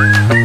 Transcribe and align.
Thank 0.00 0.32
you. 0.34 0.39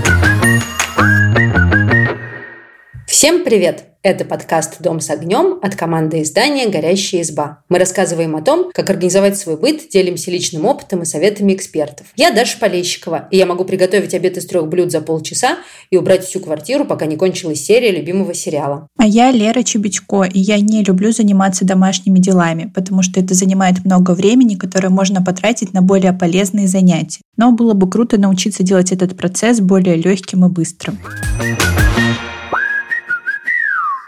Всем 3.18 3.46
привет! 3.46 3.86
Это 4.04 4.26
подкаст 4.26 4.82
«Дом 4.82 5.00
с 5.00 5.10
огнем» 5.10 5.58
от 5.62 5.78
команды 5.78 6.22
издания 6.22 6.68
«Горящая 6.68 7.22
изба». 7.22 7.64
Мы 7.70 7.80
рассказываем 7.80 8.36
о 8.36 8.42
том, 8.42 8.72
как 8.74 8.90
организовать 8.90 9.38
свой 9.38 9.56
быт, 9.56 9.88
делимся 9.90 10.32
личным 10.32 10.66
опытом 10.66 11.04
и 11.04 11.06
советами 11.06 11.54
экспертов. 11.54 12.08
Я 12.18 12.32
Даша 12.32 12.60
Полещикова, 12.60 13.30
и 13.32 13.38
я 13.38 13.46
могу 13.46 13.64
приготовить 13.64 14.14
обед 14.14 14.36
из 14.36 14.46
трех 14.46 14.68
блюд 14.68 14.92
за 14.92 15.00
полчаса 15.00 15.60
и 15.92 15.96
убрать 15.96 16.26
всю 16.26 16.42
квартиру, 16.42 16.84
пока 16.84 17.06
не 17.06 17.16
кончилась 17.16 17.64
серия 17.64 17.90
любимого 17.92 18.34
сериала. 18.34 18.90
А 18.98 19.08
я 19.08 19.32
Лера 19.32 19.64
Чебечко, 19.64 20.24
и 20.24 20.40
я 20.42 20.60
не 20.60 20.84
люблю 20.84 21.14
заниматься 21.14 21.64
домашними 21.64 22.20
делами, 22.20 22.70
потому 22.76 23.02
что 23.02 23.22
это 23.22 23.34
занимает 23.34 23.86
много 23.86 24.12
времени, 24.12 24.56
которое 24.56 24.90
можно 24.90 25.24
потратить 25.24 25.72
на 25.72 25.82
более 25.82 26.12
полезные 26.12 26.68
занятия. 26.68 27.22
Но 27.38 27.54
было 27.54 27.74
бы 27.74 27.90
круто 27.90 28.18
научиться 28.18 28.62
делать 28.62 28.92
этот 28.92 29.16
процесс 29.16 29.62
более 29.62 29.96
легким 29.96 30.44
и 30.44 30.50
быстрым. 30.50 31.00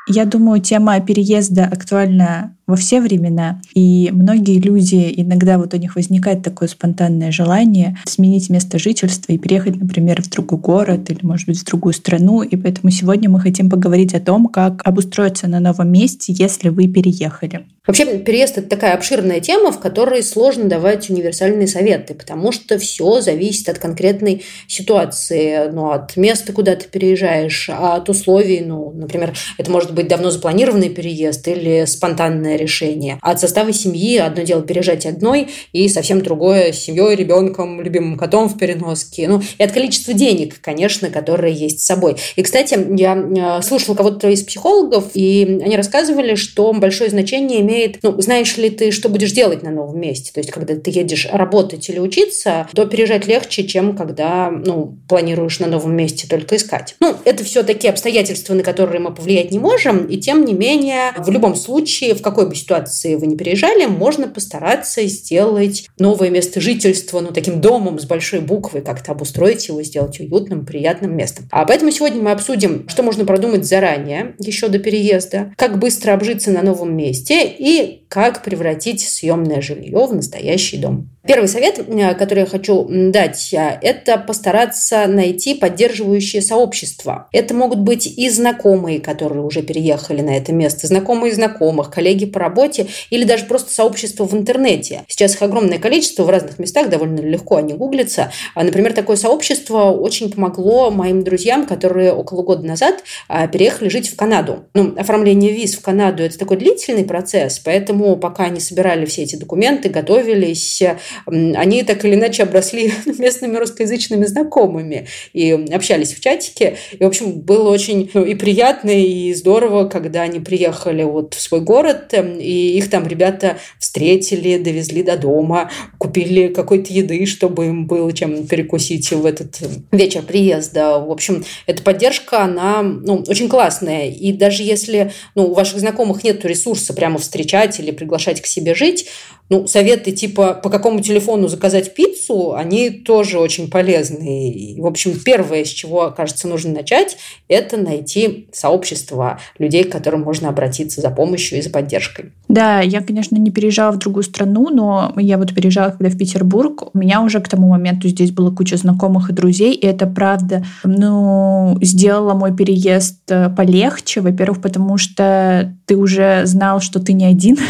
Я 0.07 0.25
думаю, 0.25 0.61
тема 0.61 0.99
переезда 1.01 1.65
актуальна 1.65 2.55
во 2.65 2.75
все 2.75 3.01
времена. 3.01 3.61
И 3.73 4.09
многие 4.13 4.59
люди, 4.59 5.13
иногда 5.17 5.57
вот 5.57 5.73
у 5.73 5.77
них 5.77 5.95
возникает 5.95 6.43
такое 6.43 6.69
спонтанное 6.69 7.31
желание 7.31 7.97
сменить 8.05 8.49
место 8.49 8.79
жительства 8.79 9.33
и 9.33 9.37
переехать, 9.37 9.75
например, 9.75 10.21
в 10.21 10.29
другой 10.29 10.59
город 10.59 11.09
или, 11.09 11.19
может 11.25 11.47
быть, 11.47 11.59
в 11.59 11.65
другую 11.65 11.93
страну. 11.93 12.41
И 12.41 12.55
поэтому 12.55 12.89
сегодня 12.89 13.29
мы 13.29 13.39
хотим 13.39 13.69
поговорить 13.69 14.13
о 14.13 14.19
том, 14.19 14.47
как 14.47 14.81
обустроиться 14.85 15.47
на 15.47 15.59
новом 15.59 15.91
месте, 15.91 16.33
если 16.33 16.69
вы 16.69 16.87
переехали. 16.87 17.65
Вообще, 17.87 18.17
переезд– 18.19 18.57
это 18.59 18.67
такая 18.67 18.93
обширная 18.93 19.39
тема, 19.39 19.71
в 19.71 19.79
которой 19.79 20.21
сложно 20.21 20.65
давать 20.65 21.09
универсальные 21.09 21.67
советы, 21.67 22.13
потому 22.13 22.51
что 22.51 22.77
все 22.77 23.21
зависит 23.21 23.69
от 23.69 23.79
конкретной 23.79 24.43
ситуации, 24.67 25.69
ну, 25.71 25.91
от 25.91 26.17
места, 26.17 26.51
куда 26.51 26.75
ты 26.75 26.87
переезжаешь, 26.87 27.69
от 27.69 28.09
условий, 28.09 28.59
ну, 28.59 28.91
например, 28.91 29.33
это 29.57 29.71
может 29.71 29.93
быть 29.93 30.09
давно 30.09 30.31
запланированный 30.31 30.89
переезд 30.89 31.47
или 31.47 31.85
спонтанное 31.85 32.57
решение. 32.57 33.19
От 33.21 33.39
состава 33.39 33.71
семьи 33.71 34.17
одно 34.17 34.43
дело 34.43 34.61
переезжать 34.61 35.05
одной, 35.05 35.47
и 35.71 35.87
совсем 35.87 36.21
другое 36.21 36.73
с 36.73 36.79
семьей, 36.79 37.15
ребенком, 37.15 37.81
любимым 37.81 38.17
котом 38.17 38.49
в 38.49 38.57
переноске. 38.57 39.29
Ну, 39.29 39.41
и 39.57 39.63
от 39.63 39.71
количества 39.71 40.13
денег, 40.13 40.59
конечно, 40.61 41.09
которые 41.09 41.53
есть 41.53 41.79
с 41.79 41.85
собой. 41.85 42.17
И, 42.35 42.43
кстати, 42.43 42.77
я 42.97 43.15
э, 43.15 43.61
слушала 43.61 43.95
кого-то 43.95 44.27
из 44.29 44.43
психологов, 44.43 45.11
и 45.13 45.61
они 45.63 45.77
рассказывали, 45.77 46.35
что 46.35 46.73
большое 46.73 47.09
значение 47.09 47.61
имеет, 47.61 47.76
ну, 48.01 48.19
знаешь 48.21 48.57
ли 48.57 48.69
ты, 48.69 48.91
что 48.91 49.09
будешь 49.09 49.31
делать 49.31 49.63
на 49.63 49.71
новом 49.71 49.99
месте. 49.99 50.31
То 50.33 50.39
есть, 50.39 50.51
когда 50.51 50.75
ты 50.75 50.91
едешь 50.91 51.27
работать 51.31 51.89
или 51.89 51.99
учиться, 51.99 52.67
то 52.73 52.85
переезжать 52.85 53.27
легче, 53.27 53.63
чем 53.65 53.95
когда, 53.95 54.49
ну, 54.51 54.97
планируешь 55.07 55.59
на 55.59 55.67
новом 55.67 55.95
месте 55.95 56.27
только 56.27 56.55
искать. 56.55 56.95
Ну, 56.99 57.15
это 57.25 57.43
все 57.43 57.63
такие 57.63 57.91
обстоятельства, 57.91 58.53
на 58.53 58.63
которые 58.63 58.99
мы 58.99 59.13
повлиять 59.13 59.51
не 59.51 59.59
можем, 59.59 60.05
и 60.05 60.17
тем 60.17 60.45
не 60.45 60.53
менее, 60.53 61.13
в 61.17 61.29
любом 61.29 61.55
случае, 61.55 62.15
в 62.15 62.21
какой 62.21 62.47
бы 62.47 62.55
ситуации 62.55 63.15
вы 63.15 63.27
не 63.27 63.35
переезжали, 63.35 63.85
можно 63.85 64.27
постараться 64.27 65.03
сделать 65.05 65.87
новое 65.99 66.29
место 66.29 66.61
жительства, 66.61 67.19
ну, 67.19 67.31
таким 67.31 67.61
домом 67.61 67.99
с 67.99 68.05
большой 68.05 68.41
буквы, 68.41 68.81
как-то 68.81 69.11
обустроить 69.11 69.67
его, 69.67 69.81
сделать 69.83 70.19
уютным, 70.19 70.65
приятным 70.65 71.15
местом. 71.15 71.47
А 71.51 71.65
поэтому 71.65 71.91
сегодня 71.91 72.21
мы 72.21 72.31
обсудим, 72.31 72.87
что 72.87 73.03
можно 73.03 73.25
продумать 73.25 73.65
заранее, 73.65 74.35
еще 74.39 74.67
до 74.67 74.79
переезда, 74.79 75.53
как 75.57 75.79
быстро 75.79 76.13
обжиться 76.13 76.51
на 76.51 76.61
новом 76.61 76.95
месте 76.95 77.47
и 77.47 77.66
E 77.69 78.06
как 78.09 78.43
превратить 78.43 79.01
съемное 79.01 79.61
жилье 79.61 80.05
в 80.05 80.13
настоящий 80.13 80.77
дом. 80.77 81.09
Первый 81.27 81.49
совет, 81.49 81.79
э, 81.79 82.15
который 82.15 82.39
я 82.39 82.45
хочу 82.45 82.87
дать, 82.89 83.53
э, 83.53 83.77
это 83.81 84.17
постараться 84.17 85.07
найти 85.07 85.55
поддерживающее 85.55 86.41
сообщество. 86.41 87.27
Это 87.33 87.53
могут 87.53 87.79
быть 87.79 88.07
и 88.07 88.29
знакомые, 88.29 89.01
которые 89.01 89.43
уже 89.43 89.61
переехали 89.61 90.21
на 90.21 90.37
это 90.37 90.53
место, 90.53 90.87
знакомые 90.87 91.33
знакомых, 91.33 91.91
коллеги 91.91 92.25
по 92.25 92.39
работе 92.39 92.87
или 93.09 93.25
даже 93.25 93.43
просто 93.43 93.73
сообщество 93.73 94.25
в 94.25 94.33
интернете. 94.33 95.03
Сейчас 95.09 95.35
их 95.35 95.41
огромное 95.41 95.79
количество 95.79 96.23
в 96.23 96.29
разных 96.29 96.59
местах, 96.59 96.89
довольно 96.89 97.19
легко 97.19 97.57
они 97.57 97.73
гуглятся. 97.73 98.31
А, 98.55 98.63
например, 98.63 98.93
такое 98.93 99.17
сообщество 99.17 99.91
очень 99.91 100.31
помогло 100.31 100.91
моим 100.91 101.23
друзьям, 101.23 101.65
которые 101.65 102.13
около 102.13 102.41
года 102.41 102.65
назад 102.65 103.03
а, 103.27 103.47
переехали 103.47 103.89
жить 103.89 104.09
в 104.09 104.15
Канаду. 104.15 104.65
Ну, 104.73 104.95
оформление 104.97 105.51
виз 105.51 105.75
в 105.75 105.81
Канаду– 105.81 106.23
это 106.23 106.37
такой 106.37 106.55
длительный 106.55 107.03
процесс, 107.03 107.59
поэтому 107.59 107.96
пока 108.15 108.45
они 108.45 108.59
собирали 108.59 109.05
все 109.05 109.23
эти 109.23 109.35
документы, 109.35 109.89
готовились, 109.89 110.81
они 111.25 111.83
так 111.83 112.03
или 112.05 112.15
иначе 112.15 112.43
обросли 112.43 112.91
местными 113.17 113.57
русскоязычными 113.57 114.25
знакомыми 114.25 115.07
и 115.33 115.51
общались 115.51 116.13
в 116.13 116.19
чатике. 116.19 116.77
И, 116.91 117.03
в 117.03 117.07
общем, 117.07 117.39
было 117.39 117.69
очень 117.69 118.09
ну, 118.13 118.23
и 118.23 118.35
приятно, 118.35 118.89
и 118.89 119.33
здорово, 119.33 119.87
когда 119.87 120.21
они 120.21 120.39
приехали 120.39 121.03
вот 121.03 121.33
в 121.33 121.41
свой 121.41 121.61
город, 121.61 122.13
эм, 122.13 122.37
и 122.39 122.77
их 122.77 122.89
там 122.89 123.07
ребята 123.07 123.57
встретили, 123.79 124.57
довезли 124.57 125.03
до 125.03 125.17
дома, 125.17 125.71
купили 125.97 126.47
какой-то 126.47 126.93
еды, 126.93 127.25
чтобы 127.25 127.67
им 127.67 127.87
было 127.87 128.11
чем 128.13 128.47
перекусить 128.47 129.11
в 129.11 129.25
этот 129.25 129.59
вечер 129.91 130.23
приезда. 130.23 130.99
В 130.99 131.11
общем, 131.11 131.43
эта 131.65 131.83
поддержка, 131.83 132.43
она 132.43 132.81
ну, 132.81 133.23
очень 133.27 133.49
классная. 133.49 134.09
И 134.09 134.31
даже 134.31 134.63
если 134.63 135.11
ну, 135.35 135.47
у 135.47 135.53
ваших 135.53 135.79
знакомых 135.79 136.23
нет 136.23 136.43
ресурса 136.45 136.93
прямо 136.93 137.19
встречать 137.19 137.79
или 137.79 137.86
приглашать 137.93 138.41
к 138.41 138.45
себе 138.45 138.75
жить, 138.75 139.09
ну, 139.49 139.67
советы 139.67 140.11
типа 140.11 140.53
по 140.53 140.69
какому 140.69 141.01
телефону 141.01 141.47
заказать 141.47 141.93
пиццу, 141.93 142.53
они 142.53 142.89
тоже 142.89 143.39
очень 143.39 143.69
полезны. 143.69 144.51
И, 144.51 144.81
в 144.81 144.85
общем, 144.85 145.17
первое, 145.23 145.63
с 145.63 145.69
чего, 145.69 146.11
кажется, 146.15 146.47
нужно 146.47 146.73
начать, 146.73 147.17
это 147.47 147.77
найти 147.77 148.47
сообщество 148.51 149.39
людей, 149.57 149.83
к 149.83 149.91
которым 149.91 150.21
можно 150.21 150.49
обратиться 150.49 151.01
за 151.01 151.09
помощью 151.09 151.59
и 151.59 151.61
за 151.61 151.69
поддержкой. 151.69 152.33
Да, 152.49 152.81
я, 152.81 153.01
конечно, 153.01 153.37
не 153.37 153.51
переезжала 153.51 153.91
в 153.91 153.97
другую 153.97 154.23
страну, 154.23 154.69
но 154.69 155.13
я 155.17 155.37
вот 155.37 155.53
переезжала 155.53 155.91
когда 155.91 156.09
в 156.09 156.17
Петербург. 156.17 156.83
У 156.93 156.97
меня 156.97 157.21
уже 157.21 157.39
к 157.39 157.47
тому 157.47 157.69
моменту 157.69 158.07
здесь 158.07 158.31
была 158.31 158.51
куча 158.51 158.77
знакомых 158.77 159.29
и 159.29 159.33
друзей, 159.33 159.73
и 159.73 159.85
это 159.85 160.07
правда, 160.07 160.65
ну, 160.83 161.77
сделала 161.81 162.33
мой 162.33 162.55
переезд 162.55 163.19
э, 163.29 163.49
полегче. 163.49 164.21
Во-первых, 164.21 164.61
потому 164.61 164.97
что 164.97 165.73
ты 165.85 165.95
уже 165.95 166.45
знал, 166.45 166.81
что 166.81 166.99
ты 166.99 167.13
не 167.13 167.25
один. 167.25 167.57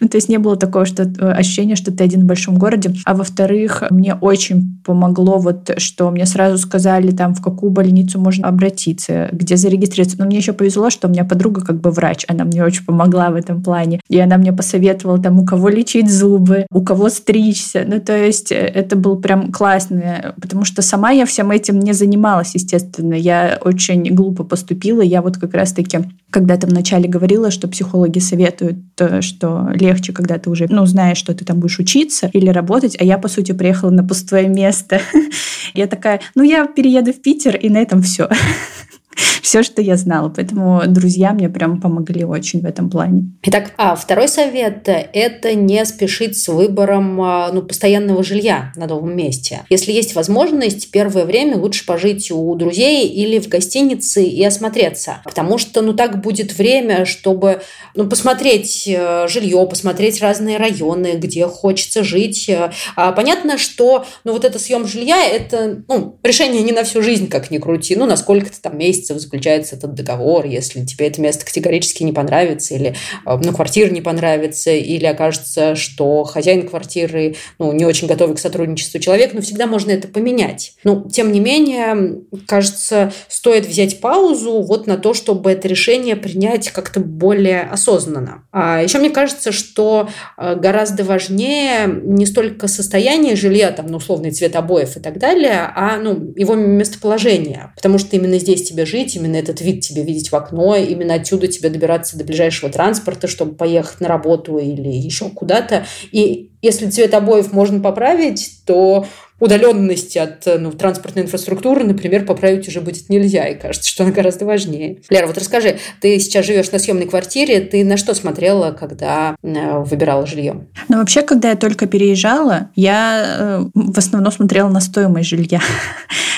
Ну, 0.00 0.08
то 0.08 0.16
есть 0.16 0.30
не 0.30 0.38
было 0.38 0.56
такого 0.56 0.86
что, 0.86 0.99
э, 1.02 1.32
ощущения, 1.32 1.76
что 1.76 1.92
ты 1.92 2.04
один 2.04 2.22
в 2.22 2.26
большом 2.26 2.58
городе. 2.58 2.94
А 3.04 3.14
во-вторых, 3.14 3.84
мне 3.90 4.14
очень 4.14 4.80
помогло 4.84 5.38
вот, 5.38 5.70
что 5.78 6.10
мне 6.10 6.26
сразу 6.26 6.58
сказали, 6.58 7.10
там, 7.10 7.34
в 7.34 7.42
какую 7.42 7.70
больницу 7.70 8.20
можно 8.20 8.48
обратиться, 8.48 9.28
где 9.32 9.56
зарегистрироваться. 9.56 10.18
Но 10.18 10.26
мне 10.26 10.38
еще 10.38 10.52
повезло, 10.52 10.90
что 10.90 11.08
у 11.08 11.10
меня 11.10 11.24
подруга 11.24 11.60
как 11.62 11.80
бы 11.80 11.90
врач, 11.90 12.24
она 12.28 12.44
мне 12.44 12.64
очень 12.64 12.84
помогла 12.84 13.30
в 13.30 13.34
этом 13.34 13.62
плане. 13.62 14.00
И 14.08 14.18
она 14.18 14.36
мне 14.38 14.52
посоветовала, 14.52 15.18
там, 15.18 15.38
у 15.38 15.44
кого 15.44 15.68
лечить 15.68 16.10
зубы, 16.10 16.66
у 16.72 16.82
кого 16.82 17.08
стричься. 17.08 17.84
Ну, 17.86 18.00
то 18.00 18.16
есть 18.16 18.52
э, 18.52 18.56
это 18.56 18.96
был 18.96 19.16
прям 19.16 19.52
классно, 19.52 20.34
потому 20.40 20.64
что 20.64 20.82
сама 20.82 21.10
я 21.10 21.26
всем 21.26 21.50
этим 21.50 21.78
не 21.80 21.92
занималась, 21.92 22.54
естественно. 22.54 23.14
Я 23.14 23.58
очень 23.64 24.14
глупо 24.14 24.44
поступила. 24.44 25.02
Я 25.02 25.22
вот 25.22 25.36
как 25.36 25.54
раз-таки 25.54 25.98
когда-то 26.30 26.66
вначале 26.66 27.08
говорила, 27.08 27.50
что 27.50 27.68
психологи 27.68 28.18
советуют, 28.18 28.78
э, 28.98 29.20
что 29.20 29.70
легче, 29.74 30.12
когда 30.12 30.38
ты 30.38 30.50
уже, 30.50 30.66
ну, 30.68 30.86
знаешь, 30.86 31.18
что 31.18 31.34
ты 31.34 31.44
там 31.44 31.60
будешь 31.60 31.78
учиться 31.78 32.30
или 32.32 32.48
работать, 32.48 32.96
а 33.00 33.04
я, 33.04 33.18
по 33.18 33.28
сути, 33.28 33.52
приехала 33.52 33.90
на 33.90 34.04
пустое 34.04 34.48
место. 34.48 35.00
Я 35.74 35.86
такая, 35.86 36.20
ну, 36.34 36.42
я 36.42 36.66
перееду 36.66 37.12
в 37.12 37.22
Питер, 37.22 37.54
и 37.54 37.68
на 37.68 37.78
этом 37.78 38.02
все. 38.02 38.28
все, 39.42 39.62
что 39.62 39.82
я 39.82 39.96
знала. 39.96 40.28
Поэтому 40.28 40.82
друзья 40.86 41.32
мне 41.32 41.48
прям 41.48 41.80
помогли 41.80 42.24
очень 42.24 42.60
в 42.60 42.64
этом 42.64 42.90
плане. 42.90 43.24
Итак, 43.42 43.72
а 43.76 43.94
второй 43.96 44.28
совет– 44.28 44.82
это 45.12 45.54
не 45.54 45.84
спешить 45.84 46.38
с 46.38 46.48
выбором 46.48 47.20
а, 47.20 47.50
ну, 47.52 47.62
постоянного 47.62 48.22
жилья 48.22 48.72
на 48.76 48.86
новом 48.86 49.16
месте. 49.16 49.62
Если 49.68 49.92
есть 49.92 50.14
возможность, 50.14 50.90
первое 50.90 51.24
время 51.24 51.56
лучше 51.56 51.84
пожить 51.84 52.30
у 52.30 52.54
друзей 52.54 53.08
или 53.08 53.38
в 53.38 53.48
гостинице 53.48 54.22
и 54.22 54.44
осмотреться. 54.44 55.20
Потому 55.24 55.58
что 55.58 55.82
ну, 55.82 55.94
так 55.94 56.20
будет 56.20 56.56
время, 56.56 57.04
чтобы 57.04 57.62
ну, 57.94 58.06
посмотреть 58.08 58.84
э, 58.86 59.26
жилье, 59.28 59.66
посмотреть 59.68 60.20
разные 60.20 60.56
районы, 60.58 61.14
где 61.16 61.46
хочется 61.46 62.04
жить. 62.04 62.50
А 62.96 63.12
понятно, 63.12 63.58
что 63.58 64.04
ну, 64.24 64.32
вот 64.32 64.44
это 64.44 64.58
съем 64.58 64.86
жилья– 64.86 65.24
это 65.32 65.82
ну, 65.88 66.18
решение 66.22 66.62
не 66.62 66.72
на 66.72 66.84
всю 66.84 67.02
жизнь, 67.02 67.28
как 67.28 67.50
ни 67.50 67.58
крути. 67.58 67.96
Ну, 67.96 68.06
на 68.06 68.16
сколько-то 68.16 68.60
там 68.60 68.78
месяцев 68.78 68.99
месяцев 69.00 69.18
заключается 69.18 69.76
этот 69.76 69.94
договор. 69.94 70.46
Если 70.46 70.84
тебе 70.84 71.06
это 71.06 71.20
место 71.20 71.46
категорически 71.46 72.02
не 72.02 72.12
понравится, 72.12 72.74
или 72.74 72.94
ну, 73.24 73.52
квартира 73.52 73.90
не 73.90 74.00
понравится, 74.00 74.70
или 74.70 75.06
окажется, 75.06 75.74
что 75.74 76.24
хозяин 76.24 76.68
квартиры 76.68 77.36
ну, 77.58 77.72
не 77.72 77.84
очень 77.84 78.06
готовый 78.06 78.36
к 78.36 78.38
сотрудничеству 78.38 79.00
человек, 79.00 79.32
но 79.32 79.40
всегда 79.40 79.66
можно 79.66 79.90
это 79.90 80.08
поменять. 80.08 80.74
Но, 80.84 81.08
тем 81.10 81.32
не 81.32 81.40
менее, 81.40 82.20
кажется, 82.46 83.12
стоит 83.28 83.66
взять 83.66 84.00
паузу 84.00 84.62
вот 84.62 84.86
на 84.86 84.96
то, 84.96 85.14
чтобы 85.14 85.50
это 85.50 85.68
решение 85.68 86.16
принять 86.16 86.70
как-то 86.70 87.00
более 87.00 87.62
осознанно. 87.62 88.44
А 88.52 88.82
еще 88.82 88.98
мне 88.98 89.10
кажется, 89.10 89.52
что 89.52 90.08
э, 90.36 90.56
гораздо 90.56 91.04
важнее 91.04 91.86
не 91.86 92.26
столько 92.26 92.68
состояние 92.68 93.36
жилья, 93.36 93.70
там, 93.72 93.86
ну, 93.86 93.96
условный 93.96 94.30
цвет 94.30 94.56
обоев 94.56 94.96
и 94.96 95.00
так 95.00 95.18
далее, 95.18 95.70
а 95.74 95.96
ну, 95.98 96.32
его 96.36 96.54
местоположение. 96.54 97.72
Потому 97.76 97.98
что 97.98 98.16
именно 98.16 98.38
здесь 98.38 98.62
тебе 98.62 98.84
жить, 98.90 99.16
именно 99.16 99.36
этот 99.36 99.60
вид 99.60 99.80
тебе 99.80 100.02
видеть 100.02 100.32
в 100.32 100.36
окно, 100.36 100.76
именно 100.76 101.14
отсюда 101.14 101.46
тебе 101.46 101.70
добираться 101.70 102.18
до 102.18 102.24
ближайшего 102.24 102.70
транспорта, 102.70 103.28
чтобы 103.28 103.54
поехать 103.54 104.00
на 104.00 104.08
работу 104.08 104.58
или 104.58 104.88
еще 104.88 105.30
куда-то. 105.30 105.86
И 106.12 106.50
если 106.62 106.90
цвет 106.90 107.14
обоев 107.14 107.52
можно 107.52 107.80
поправить, 107.80 108.60
то 108.66 109.06
удаленности 109.40 110.18
от 110.18 110.46
ну, 110.58 110.70
транспортной 110.70 111.24
инфраструктуры, 111.24 111.82
например, 111.84 112.26
поправить 112.26 112.68
уже 112.68 112.80
будет 112.80 113.08
нельзя, 113.08 113.46
и 113.46 113.58
кажется, 113.58 113.88
что 113.88 114.04
она 114.04 114.12
гораздо 114.12 114.44
важнее. 114.44 114.98
Лера, 115.08 115.26
вот 115.26 115.38
расскажи, 115.38 115.78
ты 116.00 116.18
сейчас 116.20 116.46
живешь 116.46 116.70
на 116.70 116.78
съемной 116.78 117.06
квартире, 117.06 117.60
ты 117.60 117.82
на 117.84 117.96
что 117.96 118.14
смотрела, 118.14 118.72
когда 118.72 119.34
э, 119.42 119.78
выбирала 119.78 120.26
жилье? 120.26 120.66
Ну, 120.88 120.98
вообще, 120.98 121.22
когда 121.22 121.50
я 121.50 121.56
только 121.56 121.86
переезжала, 121.86 122.70
я 122.76 123.24
э, 123.38 123.64
в 123.74 123.98
основном 123.98 124.30
смотрела 124.30 124.68
на 124.68 124.80
стоимость 124.80 125.30
жилья, 125.30 125.60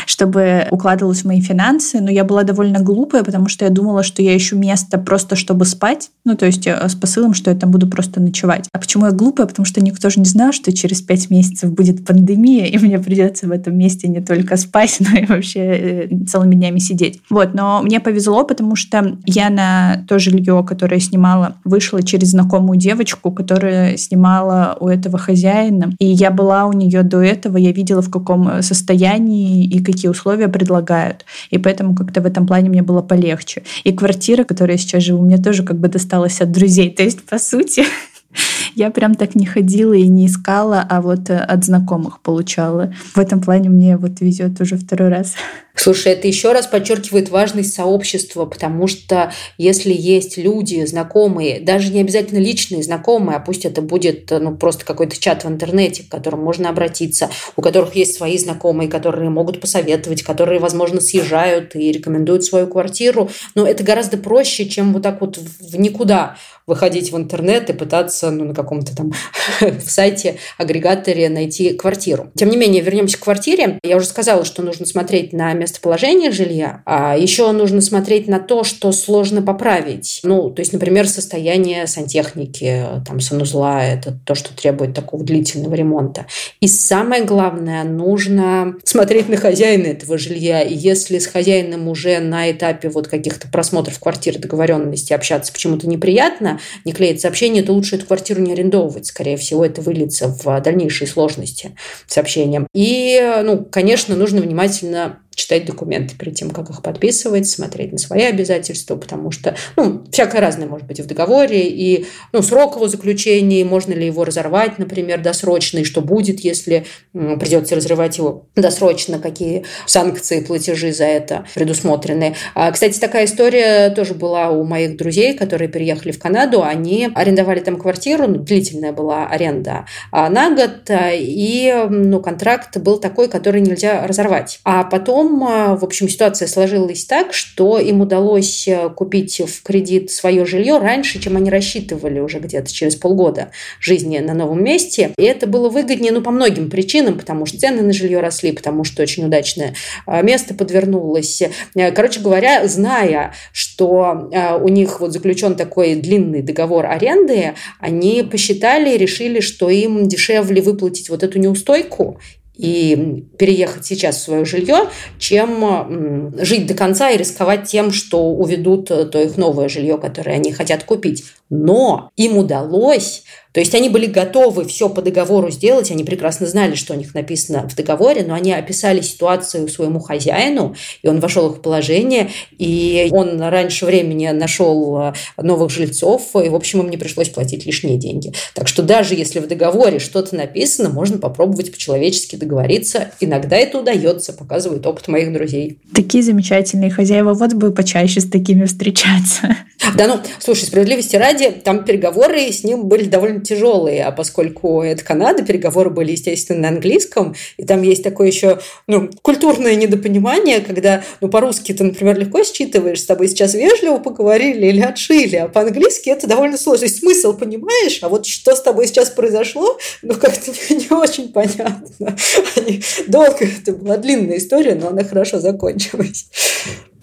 чтобы 0.06 0.66
укладывалось 0.70 1.22
в 1.22 1.26
мои 1.26 1.40
финансы, 1.40 2.00
но 2.00 2.10
я 2.10 2.25
была 2.25 2.43
довольно 2.43 2.81
глупая, 2.81 3.22
потому 3.22 3.49
что 3.49 3.64
я 3.64 3.70
думала, 3.70 4.02
что 4.02 4.22
я 4.22 4.37
ищу 4.37 4.56
место 4.56 4.99
просто, 4.99 5.37
чтобы 5.37 5.64
спать, 5.64 6.10
ну, 6.25 6.37
то 6.37 6.46
есть 6.46 6.66
э, 6.66 6.88
с 6.88 6.94
посылом, 6.94 7.34
что 7.34 7.50
я 7.50 7.56
там 7.56 7.70
буду 7.70 7.87
просто 7.88 8.20
ночевать. 8.20 8.69
А 8.72 8.78
почему 8.78 9.06
я 9.06 9.12
глупая? 9.12 9.46
Потому 9.46 9.66
что 9.66 9.82
никто 9.82 10.10
же 10.10 10.20
не 10.20 10.26
знал, 10.26 10.52
что 10.52 10.72
через 10.72 11.02
пять 11.02 11.31
месяцев 11.31 11.72
будет 11.72 12.04
пандемия, 12.04 12.66
и 12.66 12.78
мне 12.78 12.99
придется 12.99 13.46
в 13.46 13.50
этом 13.50 13.76
месте 13.76 14.08
не 14.08 14.20
только 14.20 14.56
спать, 14.56 14.96
но 15.00 15.19
и 15.19 15.26
вообще 15.26 15.60
э, 15.60 16.08
целыми 16.26 16.54
днями 16.54 16.78
сидеть. 16.78 17.20
Вот, 17.31 17.54
но 17.54 17.82
мне 17.82 18.00
повезло, 18.00 18.44
потому 18.44 18.76
что 18.76 19.16
я 19.26 19.50
на 19.50 20.04
то 20.08 20.19
жилье, 20.19 20.64
которое 20.66 21.00
снимала, 21.00 21.56
вышла 21.64 22.02
через 22.02 22.31
знакомую 22.31 22.78
девочку, 22.78 23.31
которая 23.31 23.96
снимала 23.96 24.76
у 24.81 24.88
этого 24.88 25.19
хозяина, 25.19 25.93
и 25.99 26.06
я 26.06 26.31
была 26.31 26.66
у 26.66 26.72
нее 26.72 27.02
до 27.02 27.20
этого, 27.20 27.56
я 27.56 27.72
видела, 27.72 28.02
в 28.02 28.10
каком 28.10 28.62
состоянии 28.62 29.64
и 29.64 29.82
какие 29.93 30.11
условия 30.11 30.49
предлагают. 30.49 31.25
И 31.50 31.59
поэтому 31.59 31.94
как-то 31.94 32.21
в 32.21 32.27
этом 32.27 32.47
плане 32.47 32.71
мне 32.71 32.83
было 32.83 33.03
полегче. 33.03 33.62
И 33.85 33.93
квартира, 33.93 34.44
в 34.44 34.47
которой 34.47 34.73
я 34.73 34.79
сейчас 34.79 35.03
живу, 35.03 35.23
мне 35.23 35.39
тоже 35.39 35.62
как 35.62 35.79
бы 35.79 35.89
осталось 35.89 36.41
от 36.41 36.50
друзей. 36.50 36.91
То 36.91 37.03
есть, 37.03 37.23
по 37.25 37.39
сути, 37.39 37.85
я 38.75 38.91
прям 38.91 39.15
так 39.15 39.35
не 39.35 39.47
ходила 39.47 39.93
и 39.93 40.09
не 40.09 40.27
искала, 40.27 40.85
а 40.89 41.00
вот 41.00 41.31
э, 41.31 41.39
от 41.39 41.65
знакомых 41.65 42.21
получала. 42.21 42.93
В 43.15 43.19
этом 43.19 43.41
плане 43.41 43.69
мне 43.69 43.97
вот 43.97 44.21
везет 44.21 44.61
уже 44.61 44.77
второй 44.77 45.09
раз. 45.09 45.35
Слушай, 45.75 46.13
это 46.13 46.29
еще 46.29 46.53
раз 46.53 46.67
подчеркивает 46.67 47.31
важность 47.31 47.75
сообщества, 47.75 48.45
потому 48.45 48.87
что 48.87 49.33
если 49.57 49.93
есть 49.93 50.37
люди, 50.37 50.85
знакомые, 50.85 51.61
даже 51.61 51.91
не 51.93 52.01
обязательно 52.01 52.39
личные 52.39 52.83
знакомые, 52.83 53.37
а 53.37 53.41
пусть 53.41 53.65
это 53.65 53.81
будет 53.81 54.31
ну, 54.31 54.57
просто 54.57 54.85
какой-то 54.85 55.19
чат 55.19 55.45
в 55.45 55.49
интернете, 55.49 56.03
к 56.03 56.09
которому 56.09 56.45
можно 56.45 56.69
обратиться, 56.69 57.31
у 57.57 57.63
которых 57.63 57.95
есть 57.95 58.17
свои 58.17 58.37
знакомые, 58.37 58.91
которые 58.91 59.31
могут 59.31 59.61
посоветовать, 59.61 60.23
которые, 60.23 60.61
возможно, 60.61 61.01
съезжают 61.01 61.75
и 61.75 61.91
рекомендуют 61.91 62.45
свою 62.45 62.67
квартиру, 62.67 63.31
но 63.55 63.67
это 63.67 63.83
гораздо 63.83 64.19
проще, 64.19 64.69
чем 64.69 64.93
вот 64.93 65.03
так 65.03 65.21
вот 65.21 65.39
в 65.39 65.79
никуда 65.79 66.37
выходить 66.67 67.13
в 67.13 67.17
интернет 67.17 67.71
и 67.71 67.73
пытаться 67.73 68.31
ну, 68.31 68.45
на 68.45 68.55
каком-то 68.55 68.95
там 68.95 69.13
в 69.61 69.81
сайте, 69.89 70.37
агрегаторе 70.59 71.29
найти 71.29 71.75
квартиру. 71.75 72.31
Тем 72.37 72.51
не 72.51 72.57
менее, 72.57 72.83
вернемся 72.83 73.19
к 73.19 73.21
квартире. 73.21 73.79
Я 73.83 73.97
уже 73.97 74.07
сказала, 74.07 74.45
что 74.45 74.63
нужно 74.63 74.87
смотреть 74.87 75.33
на 75.33 75.53
местоположение 75.62 76.31
жилья, 76.31 76.82
а 76.85 77.17
еще 77.17 77.50
нужно 77.53 77.81
смотреть 77.81 78.29
на 78.29 78.38
то, 78.38 78.64
что 78.64 78.93
сложно 78.93 79.43
поправить. 79.43 80.20
Ну, 80.23 80.50
то 80.50 80.61
есть, 80.61 80.73
например, 80.73 81.09
состояние 81.09 81.87
сантехники, 81.87 82.85
там, 83.06 83.20
санузла, 83.20 83.85
это 83.85 84.17
то, 84.25 84.35
что 84.35 84.55
требует 84.55 84.94
такого 84.94 85.25
длительного 85.25 85.75
ремонта. 85.75 86.26
И 86.61 86.69
самое 86.69 87.25
главное, 87.25 87.85
нужно 87.85 88.75
смотреть 88.85 89.29
на 89.29 89.37
хозяина 89.37 89.87
этого 89.87 90.19
жилья. 90.19 90.62
И 90.62 90.75
если 90.75 91.19
с 91.19 91.26
хозяином 91.26 91.88
уже 91.88 92.19
на 92.19 92.50
этапе 92.50 92.88
вот 92.88 93.09
каких-то 93.09 93.49
просмотров 93.49 93.99
квартиры 93.99 94.38
договоренности 94.38 95.12
общаться 95.12 95.53
почему-то 95.53 95.88
неприятно, 95.88 96.61
не 96.85 96.93
клеит 96.93 97.20
сообщение, 97.20 97.62
то 97.62 97.73
лучше 97.73 97.97
эту 97.97 98.06
квартиру 98.06 98.41
не 98.41 98.53
арендовывать. 98.53 99.06
Скорее 99.06 99.37
всего, 99.37 99.64
это 99.64 99.81
выльется 99.81 100.29
в 100.29 100.61
дальнейшие 100.61 101.09
сложности 101.09 101.76
с 102.06 102.19
общением. 102.19 102.67
И, 102.75 103.41
ну, 103.44 103.64
конечно, 103.64 104.17
нужно 104.17 104.41
внимательно 104.41 105.19
читать 105.43 105.65
документы 105.65 106.15
перед 106.17 106.35
тем, 106.35 106.50
как 106.50 106.71
их 106.71 106.83
подписывать, 106.83 107.49
смотреть 107.49 107.91
на 107.91 107.99
свои 107.99 108.23
обязательства, 108.23 108.94
потому 108.94 109.33
что, 109.33 109.56
ну, 109.77 110.05
всякое 110.12 110.41
разное 110.41 110.69
может 110.69 110.87
быть 110.87 111.00
в 111.00 111.06
договоре, 111.06 111.69
и, 111.69 112.06
ну, 112.33 112.43
срок 112.43 112.77
его 112.77 112.87
заключения, 112.87 113.65
можно 113.65 113.93
ли 113.93 114.06
его 114.06 114.25
разорвать, 114.25 114.79
например, 114.79 115.21
досрочно, 115.21 115.79
и 115.79 115.85
что 115.85 116.00
будет, 116.00 116.41
если 116.41 116.85
придется 117.12 117.75
разрывать 117.75 118.19
его 118.19 118.47
досрочно, 118.55 119.19
какие 119.19 119.65
санкции, 119.87 120.41
платежи 120.41 120.93
за 120.93 121.05
это 121.06 121.45
предусмотрены. 121.55 122.37
А, 122.55 122.71
кстати, 122.71 123.00
такая 123.00 123.25
история 123.25 123.91
тоже 123.91 124.15
была 124.15 124.50
у 124.50 124.62
моих 124.62 124.97
друзей, 124.97 125.35
которые 125.35 125.69
переехали 125.69 126.12
в 126.12 126.21
Канаду, 126.21 126.62
они 126.62 127.11
арендовали 127.15 127.61
там 127.61 127.79
квартиру, 127.79 128.29
ну, 128.29 128.37
длительная 128.37 128.93
была 128.93 129.27
аренда 129.27 129.87
а, 130.12 130.31
на 130.31 130.55
год, 130.55 130.88
и, 130.88 131.75
ну, 131.91 132.21
контракт 132.21 132.77
был 132.77 132.99
такой, 132.99 133.29
который 133.29 133.61
нельзя 133.61 134.06
разорвать. 134.06 134.61
А 134.65 134.85
потом 134.85 135.31
потом, 135.32 135.44
а, 135.44 135.76
в 135.76 135.84
общем, 135.84 136.08
ситуация 136.08 136.49
сложилась 136.49 137.05
так, 137.05 137.32
что 137.32 137.79
им 137.79 138.00
удалось 138.00 138.67
э, 138.69 138.90
купить 138.90 139.40
в 139.40 139.62
кредит 139.62 140.11
свое 140.11 140.44
жилье 140.44 140.79
раньше, 140.79 141.20
чем 141.20 141.37
они 141.37 141.50
рассчитывали 141.50 142.20
уже 142.20 142.38
где-то 142.38 142.73
через 142.73 142.96
полгода 142.96 143.50
жизни 143.81 144.19
на 144.19 144.34
новом 144.34 144.62
месте. 144.62 145.12
И 145.17 145.23
это 145.23 145.46
было 145.46 145.69
выгоднее, 145.69 146.12
ну, 146.12 146.23
по 146.23 146.31
многим 146.31 146.70
причинам, 146.70 147.19
потому 147.19 147.46
что 147.46 147.58
цены 147.58 147.82
на 147.82 147.93
жилье 147.93 148.20
росли, 148.20 148.52
потому 148.52 148.84
что 148.84 149.02
очень 149.02 149.25
удачное 149.25 149.75
а, 150.06 150.23
место 150.23 150.55
подвернулось. 150.55 151.43
Э, 151.75 151.93
короче 151.93 152.20
говоря, 152.20 152.67
зная, 152.67 153.35
что 153.52 154.28
а, 154.35 154.56
у 154.56 154.69
них 154.69 155.00
вот 155.00 155.12
заключен 155.12 155.55
такой 155.55 155.94
длинный 155.94 156.43
договор 156.43 156.87
аренды, 156.87 157.55
они 157.81 158.23
посчитали, 158.23 158.96
решили, 158.96 159.40
что 159.40 159.70
им 159.70 160.08
дешевле 160.08 160.62
выплатить 160.62 161.08
вот 161.08 161.23
эту 161.23 161.38
неустойку 161.38 162.19
и 162.56 163.25
переехать 163.38 163.87
сейчас 163.87 164.16
в 164.16 164.22
свое 164.22 164.44
жилье, 164.44 164.88
чем 165.19 166.34
жить 166.38 166.66
до 166.66 166.75
конца 166.75 167.10
и 167.10 167.16
рисковать 167.16 167.64
тем, 167.64 167.93
что 167.93 168.31
уведут 168.31 168.90
э, 168.90 169.06
то 169.06 169.20
их 169.20 169.37
новое 169.37 169.69
жилье, 169.69 169.96
которое 169.99 170.32
они 170.32 170.52
хотят 170.52 170.84
купить. 170.84 171.25
Но 171.49 172.10
им 172.16 172.37
удалось 172.37 173.25
то 173.52 173.60
есть 173.60 173.75
они 173.75 173.88
были 173.88 174.06
готовы 174.06 174.64
все 174.64 174.88
по 174.88 175.02
договору 175.02 175.50
сделать, 175.50 175.90
они 175.90 176.04
прекрасно 176.04 176.46
знали, 176.46 176.75
что 176.75 176.94
у 176.94 176.96
них 176.96 177.14
написано 177.14 177.69
в 177.69 177.76
договоре, 177.76 178.25
но 178.26 178.34
они 178.34 178.52
описали 178.52 179.00
ситуацию 179.00 179.69
своему 179.69 180.00
хозяину, 180.00 180.75
и 181.02 181.08
он 181.08 181.20
вошел 181.20 181.49
в 181.49 181.56
их 181.56 181.62
положение, 181.62 182.31
и 182.58 183.09
он 183.12 183.40
раньше 183.40 183.85
времени 183.85 184.28
нашел 184.28 184.99
э, 184.99 185.12
новых 185.37 185.71
жильцов, 185.71 186.35
и, 186.35 186.49
в 186.49 186.54
общем, 186.54 186.80
им 186.80 186.90
не 186.90 186.97
пришлось 186.97 187.28
платить 187.28 187.66
лишние 187.66 187.99
деньги. 187.99 188.32
Так 188.54 188.68
что 188.68 188.82
даже 188.82 189.14
если 189.14 189.38
в 189.38 189.47
договоре 189.47 189.99
что-то 189.99 190.35
написано, 190.35 190.88
можно 190.88 191.18
попробовать 191.18 191.73
по-человечески 191.73 192.37
договориться. 192.37 193.11
Иногда 193.21 193.56
это 193.56 193.78
удается, 193.78 194.32
показывает 194.32 194.87
опыт 194.87 195.09
моих 195.09 195.32
друзей. 195.32 195.78
Такие 195.94 196.23
замечательные 196.23 196.90
хозяева, 196.90 197.35
вот 197.35 197.52
бы 197.52 197.73
почаще 197.73 198.21
с 198.21 198.28
такими 198.28 198.64
встречаться. 198.64 199.56
Да, 199.97 200.06
ну, 200.06 200.21
слушай, 200.38 200.64
справедливости 200.64 201.16
ради, 201.16 201.50
там 201.50 201.85
переговоры 201.85 202.50
с 202.50 202.64
ним 202.64 202.87
были 202.87 203.04
довольно 203.04 203.41
тяжелые, 203.42 204.04
а 204.04 204.12
поскольку 204.12 204.82
это 204.82 205.04
Канада, 205.04 205.44
переговоры 205.44 205.90
были, 205.90 206.12
естественно, 206.12 206.61
на 206.61 206.68
английском, 206.68 207.34
и 207.56 207.64
там 207.64 207.82
есть 207.82 208.02
такое 208.02 208.28
еще 208.28 208.61
ну, 208.87 209.11
культурное 209.22 209.75
недопонимание, 209.75 210.61
когда 210.61 211.02
ну, 211.20 211.28
по-русски 211.28 211.72
ты, 211.72 211.84
например, 211.84 212.18
легко 212.18 212.42
считываешь, 212.44 213.00
с 213.00 213.06
тобой 213.06 213.28
сейчас 213.28 213.54
вежливо 213.54 213.99
поговорили 213.99 214.66
или 214.66 214.80
отшили, 214.80 215.37
а 215.37 215.49
по-английски 215.49 216.11
это 216.11 216.26
довольно 216.26 216.56
сложно. 216.56 216.88
Смысл 216.88 217.34
понимаешь, 217.34 217.99
а 218.02 218.08
вот 218.08 218.26
что 218.26 218.54
с 218.54 218.62
тобой 218.62 218.87
сейчас 218.87 219.11
произошло, 219.11 219.78
ну 220.02 220.14
как-то 220.14 220.52
не 220.75 220.92
очень 220.94 221.32
понятно. 221.32 222.16
Они... 222.56 222.82
Долго, 223.06 223.44
это 223.44 223.72
была 223.72 223.96
длинная 223.96 224.38
история, 224.38 224.75
но 224.75 224.88
она 224.88 225.04
хорошо 225.04 225.40
закончилась. 225.40 226.26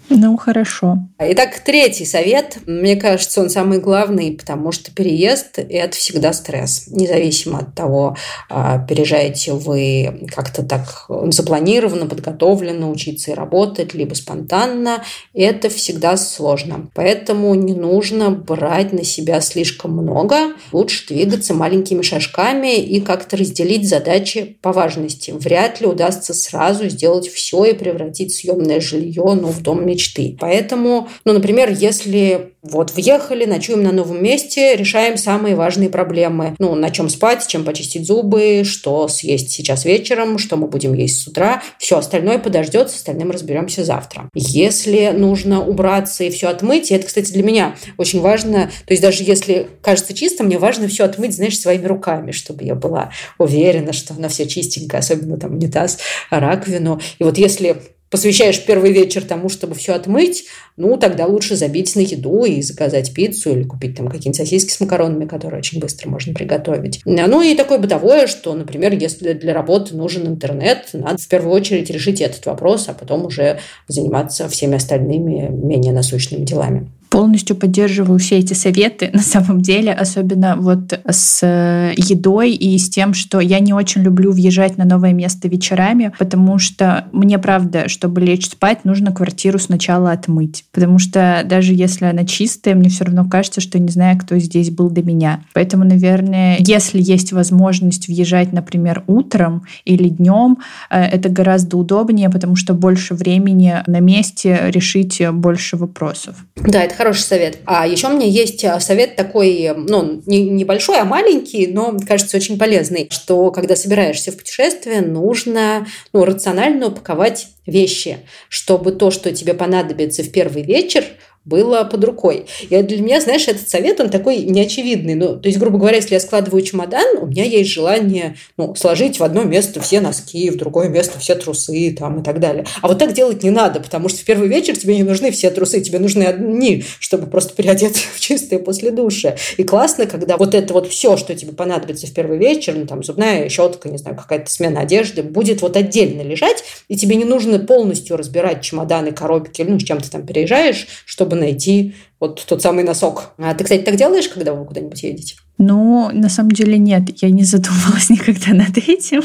Ну, 0.10 0.38
хорошо. 0.38 0.98
Итак, 1.20 1.60
третий 1.63 2.06
совет. 2.06 2.58
Мне 2.66 2.96
кажется, 2.96 3.42
он 3.42 3.50
самый 3.50 3.80
главный, 3.80 4.32
потому 4.32 4.72
что 4.72 4.92
переезд– 4.92 5.58
это 5.58 5.96
всегда 5.96 6.34
стресс. 6.34 6.88
Независимо 6.88 7.60
от 7.60 7.75
того, 7.75 8.18
а, 8.50 8.80
переезжаете 8.80 9.54
вы 9.54 10.28
как-то 10.34 10.63
так 10.63 11.06
запланированно, 11.25 12.08
подготовленно 12.08 12.89
учиться 12.89 13.32
и 13.32 13.34
работать, 13.36 13.94
либо 13.94 14.16
спонтанно, 14.16 15.04
это 15.34 15.70
всегда 15.70 16.18
сложно. 16.18 16.89
Поэтому 16.96 17.54
не 17.54 17.74
нужно 17.74 18.32
брать 18.32 18.92
на 18.94 19.04
себя 19.04 19.42
слишком 19.42 19.92
много. 19.92 20.54
Лучше 20.72 21.08
двигаться 21.08 21.54
маленькими 21.54 22.01
шажками 22.01 22.78
и 22.78 23.00
как-то 23.00 23.38
разделить 23.38 23.88
задачи 23.88 24.58
по 24.62 24.72
важности. 24.72 25.32
Вряд 25.32 25.82
ли 25.82 25.88
удастся 25.88 26.34
сразу 26.34 26.89
сделать 26.89 27.28
все 27.28 27.66
и 27.66 27.74
превратить 27.74 28.34
съемное 28.34 28.82
жилье 28.82 29.24
ну, 29.39 29.50
в 29.50 29.62
дом 29.62 29.86
мечты. 29.86 29.99
Поэтому, 30.39 31.10
ну, 31.25 31.34
например, 31.34 31.70
если 31.72 32.53
вот 32.62 32.91
въехали, 32.91 33.46
ночуем 33.46 33.84
на 33.84 33.91
новом 33.91 34.22
месте, 34.22 34.75
решаем 34.75 35.18
самые 35.18 35.56
важные 35.56 35.89
проблемы. 35.89 36.56
Ну, 36.60 36.75
на 36.75 36.89
чем 36.89 37.08
спать, 37.08 37.48
чем 37.48 37.63
почистить 37.63 38.06
зубы, 38.06 38.63
что 38.65 39.08
съесть 39.08 39.51
сейчас 39.51 39.86
вечером, 39.86 40.38
что 40.38 40.58
мы 40.58 40.68
будем 40.68 40.94
есть 40.94 41.24
с 41.24 41.27
утра. 41.27 41.63
Все 41.77 41.98
остальное 41.98 42.38
подождет, 42.38 42.91
с 42.91 42.96
остальным 42.96 43.32
разберемся 43.32 43.86
завтра. 43.86 44.29
Если 44.34 45.12
нужно 45.15 45.65
убраться 45.65 46.24
и 46.24 46.29
все 46.29 46.50
отмыть, 46.50 46.91
и 46.91 46.96
это, 46.96 47.08
кстати, 47.08 47.32
для 47.32 47.44
меня 47.44 47.75
очень 47.98 48.20
важно, 48.20 48.70
то 48.86 48.94
есть 48.94 49.01
даже 49.01 49.24
если 49.24 49.68
кажется 49.82 50.13
чисто, 50.13 50.44
мне 50.44 50.58
важно 50.58 50.88
все 50.88 51.06
отмыть, 51.06 51.36
знаешь, 51.36 51.60
своими 51.60 51.86
руками, 51.86 52.32
чтобы 52.32 52.63
я 52.65 52.75
была 52.75 53.12
уверена, 53.38 53.94
что 53.94 54.13
она 54.13 54.27
все 54.27 54.48
чистенькая, 54.48 55.00
особенно 55.00 55.38
там 55.38 55.53
унитаз, 55.53 56.00
раковину. 56.29 57.00
И 57.20 57.24
вот 57.24 57.38
если 57.38 57.77
посвящаешь 58.10 58.63
первый 58.66 58.92
вечер 58.92 59.24
тому, 59.24 59.50
чтобы 59.50 59.75
все 59.75 59.94
отмыть, 59.94 60.46
ну, 60.78 60.98
тогда 60.98 61.25
лучше 61.25 61.56
забить 61.56 61.96
на 61.96 62.01
еду 62.01 62.46
и 62.46 62.62
заказать 62.62 63.13
пиццу 63.13 63.51
или 63.51 63.63
купить 63.63 63.96
там 63.96 64.08
какие-нибудь 64.08 64.38
сосиски 64.38 64.72
с 64.72 64.80
макаронами, 64.80 65.25
которые 65.25 65.60
очень 65.60 65.80
быстро 65.80 66.10
можно 66.10 66.34
приготовить. 66.34 67.01
Ну, 67.06 67.42
и 67.42 67.56
такое 67.56 67.78
бытовое, 67.78 68.28
что, 68.28 68.54
например, 68.54 68.94
если 68.94 69.34
для 69.34 69.54
работы 69.54 69.96
нужен 69.96 70.28
интернет, 70.28 70.89
надо 70.94 71.18
в 71.18 71.28
первую 71.28 71.54
очередь 71.54 71.89
решить 71.89 72.22
этот 72.22 72.46
вопрос, 72.46 72.88
а 72.88 72.94
потом 72.94 73.25
уже 73.25 73.60
заниматься 73.88 74.48
всеми 74.48 74.75
остальными 74.75 75.50
менее 75.50 75.94
насущными 75.94 76.46
делами 76.46 76.89
полностью 77.10 77.56
поддерживаю 77.56 78.20
все 78.20 78.38
эти 78.38 78.54
советы 78.54 79.10
на 79.13 79.22
самом 79.22 79.62
деле, 79.62 79.92
особенно 79.92 80.56
вот 80.56 81.00
с 81.08 81.39
э, 81.42 81.94
едой 81.98 82.51
и 82.51 82.78
с 82.78 82.89
тем, 82.89 83.13
что 83.13 83.39
я 83.39 83.60
не 83.60 83.74
очень 83.74 84.01
люблю 84.01 84.32
въезжать 84.32 84.78
на 84.78 84.86
новое 84.86 85.13
место 85.13 85.48
вечерами, 85.48 86.13
потому 86.18 86.60
что 86.60 87.06
мне 87.12 87.39
правда, 87.39 87.89
чтобы 87.89 88.22
лечь 88.22 88.50
спать, 88.50 88.86
нужно 88.86 89.12
квартиру 89.12 89.60
сначала 89.60 90.12
отмыть, 90.12 90.66
потому 90.72 91.00
что 91.00 91.42
даже 91.46 91.74
если 91.74 92.06
она 92.06 92.25
чистая, 92.25 92.75
мне 92.75 92.89
все 92.89 93.06
равно 93.06 93.28
кажется, 93.28 93.62
что 93.62 93.80
не 93.80 93.89
знаю, 93.89 94.18
кто 94.20 94.38
здесь 94.38 94.70
был 94.70 94.89
до 94.89 95.01
меня. 95.01 95.42
Поэтому, 95.54 95.84
наверное, 95.86 96.58
если 96.60 97.01
есть 97.01 97.32
возможность 97.32 98.08
въезжать, 98.08 98.54
например, 98.54 99.04
утром 99.08 99.63
или 99.86 100.10
днем, 100.10 100.60
э, 100.89 101.01
это 101.01 101.30
гораздо 101.30 101.78
удобнее, 101.78 102.30
потому 102.30 102.56
что 102.56 102.74
больше 102.74 103.16
времени 103.16 103.75
на 103.88 104.00
месте 104.00 104.60
решить 104.68 105.22
больше 105.32 105.78
вопросов. 105.78 106.36
Да, 106.56 106.84
это 106.84 106.99
хороший 107.00 107.22
совет. 107.22 107.60
А 107.65 107.88
еще 107.88 108.08
у 108.08 108.12
меня 108.12 108.27
есть 108.27 108.65
а, 108.65 108.77
совет 108.82 109.15
такой, 109.15 109.72
ну, 109.74 110.22
не, 110.25 110.41
небольшой, 110.41 111.00
а 111.00 111.06
маленький, 111.06 111.65
но, 111.68 111.98
кажется, 112.06 112.36
очень 112.36 112.60
полезный, 112.60 113.08
что 113.10 113.51
когда 113.51 113.77
собираешься 113.77 114.34
в 114.34 114.38
путешествие, 114.38 115.00
нужно 115.00 115.88
ну, 116.12 116.25
рационально 116.25 116.88
упаковать 116.88 117.48
вещи, 117.65 118.18
чтобы 118.50 118.91
то, 118.91 119.12
что 119.12 119.32
тебе 119.32 119.53
понадобится 119.53 120.24
в 120.24 120.32
первый 120.34 120.63
вечер, 120.63 121.06
было 121.50 121.84
под 121.84 122.03
рукой. 122.03 122.46
И 122.70 122.82
для 122.82 123.01
меня, 123.01 123.20
знаешь, 123.20 123.48
этот 123.48 123.68
совет, 123.68 124.00
он 124.00 124.10
такой 124.10 124.44
неочевидный. 124.44 125.15
Ну, 125.15 125.36
то 125.36 125.50
есть, 125.50 125.60
грубо 125.60 125.79
говоря, 125.79 125.98
если 125.98 126.13
я 126.13 126.20
складываю 126.20 126.62
чемодан, 126.62 127.18
у 127.20 127.25
меня 127.25 127.44
есть 127.44 127.72
желание 127.72 128.36
ну, 128.56 128.75
сложить 128.75 129.20
в 129.20 129.24
одно 129.24 129.44
место 129.44 129.82
все 129.82 130.00
носки, 130.00 130.50
в 130.50 130.58
другое 130.58 130.88
место 130.89 131.20
все 131.20 131.36
трусы 131.36 131.96
там, 131.98 132.22
и 132.22 132.24
так 132.24 132.39
далее. 132.39 132.65
А 132.82 132.88
вот 132.88 133.00
так 133.00 133.13
делать 133.13 133.44
не 133.44 133.50
надо, 133.50 133.79
потому 133.79 134.08
что 134.10 134.20
в 134.20 134.24
первый 134.24 134.48
вечер 134.48 134.77
тебе 134.77 134.96
не 134.96 135.03
нужны 135.03 135.32
все 135.32 135.50
трусы, 135.50 135.82
тебе 135.82 136.00
нужны 136.00 136.24
одни, 136.24 136.84
чтобы 137.00 137.27
просто 137.27 137.56
переодеться 137.56 138.03
в 138.13 138.20
чистые 138.20 138.60
после 138.60 138.91
душа. 138.91 139.36
И 139.58 139.63
классно, 139.63 140.06
когда 140.06 140.38
вот 140.38 140.53
это 140.53 140.74
вот 140.74 140.88
все, 140.88 141.18
что 141.18 141.34
тебе 141.36 141.51
понадобится 141.51 142.06
в 142.06 142.13
первый 142.13 142.38
вечер, 142.38 142.75
ну, 142.75 142.86
там, 142.86 143.03
зубная 143.03 143.50
щетка, 143.50 143.89
не 143.89 143.98
знаю, 143.98 144.15
какая-то 144.15 144.51
смена 144.51 144.82
одежды, 144.82 145.24
будет 145.24 145.62
вот 145.62 145.75
отдельно 145.75 146.22
лежать, 146.22 146.63
и 146.88 146.96
тебе 146.96 147.15
не 147.15 147.25
нужно 147.25 147.58
полностью 147.58 148.18
разбирать 148.18 148.62
чемоданы, 148.62 149.12
коробки, 149.12 149.63
ну, 149.63 149.79
с 149.79 149.84
чем 149.84 150.00
ты 150.00 150.10
там 150.10 150.25
переезжаешь, 150.25 150.88
чтобы 151.06 151.38
найти 151.39 151.93
вот 152.20 152.46
тот 152.46 152.62
самый 152.62 152.84
носок. 152.84 153.32
А 153.38 153.54
ты, 153.54 153.64
кстати, 153.64 153.82
так 153.82 153.96
делаешь, 153.96 154.28
когда 154.28 154.54
вы 154.54 154.66
куда-нибудь 154.66 155.02
едете? 155.04 155.36
Ну, 155.58 156.10
на 156.14 156.30
самом 156.30 156.52
деле 156.52 156.78
нет, 156.78 157.22
я 157.22 157.30
не 157.30 157.44
задумывалась 157.44 158.10
никогда 158.10 158.54
над 158.54 158.78
этим. 158.78 159.22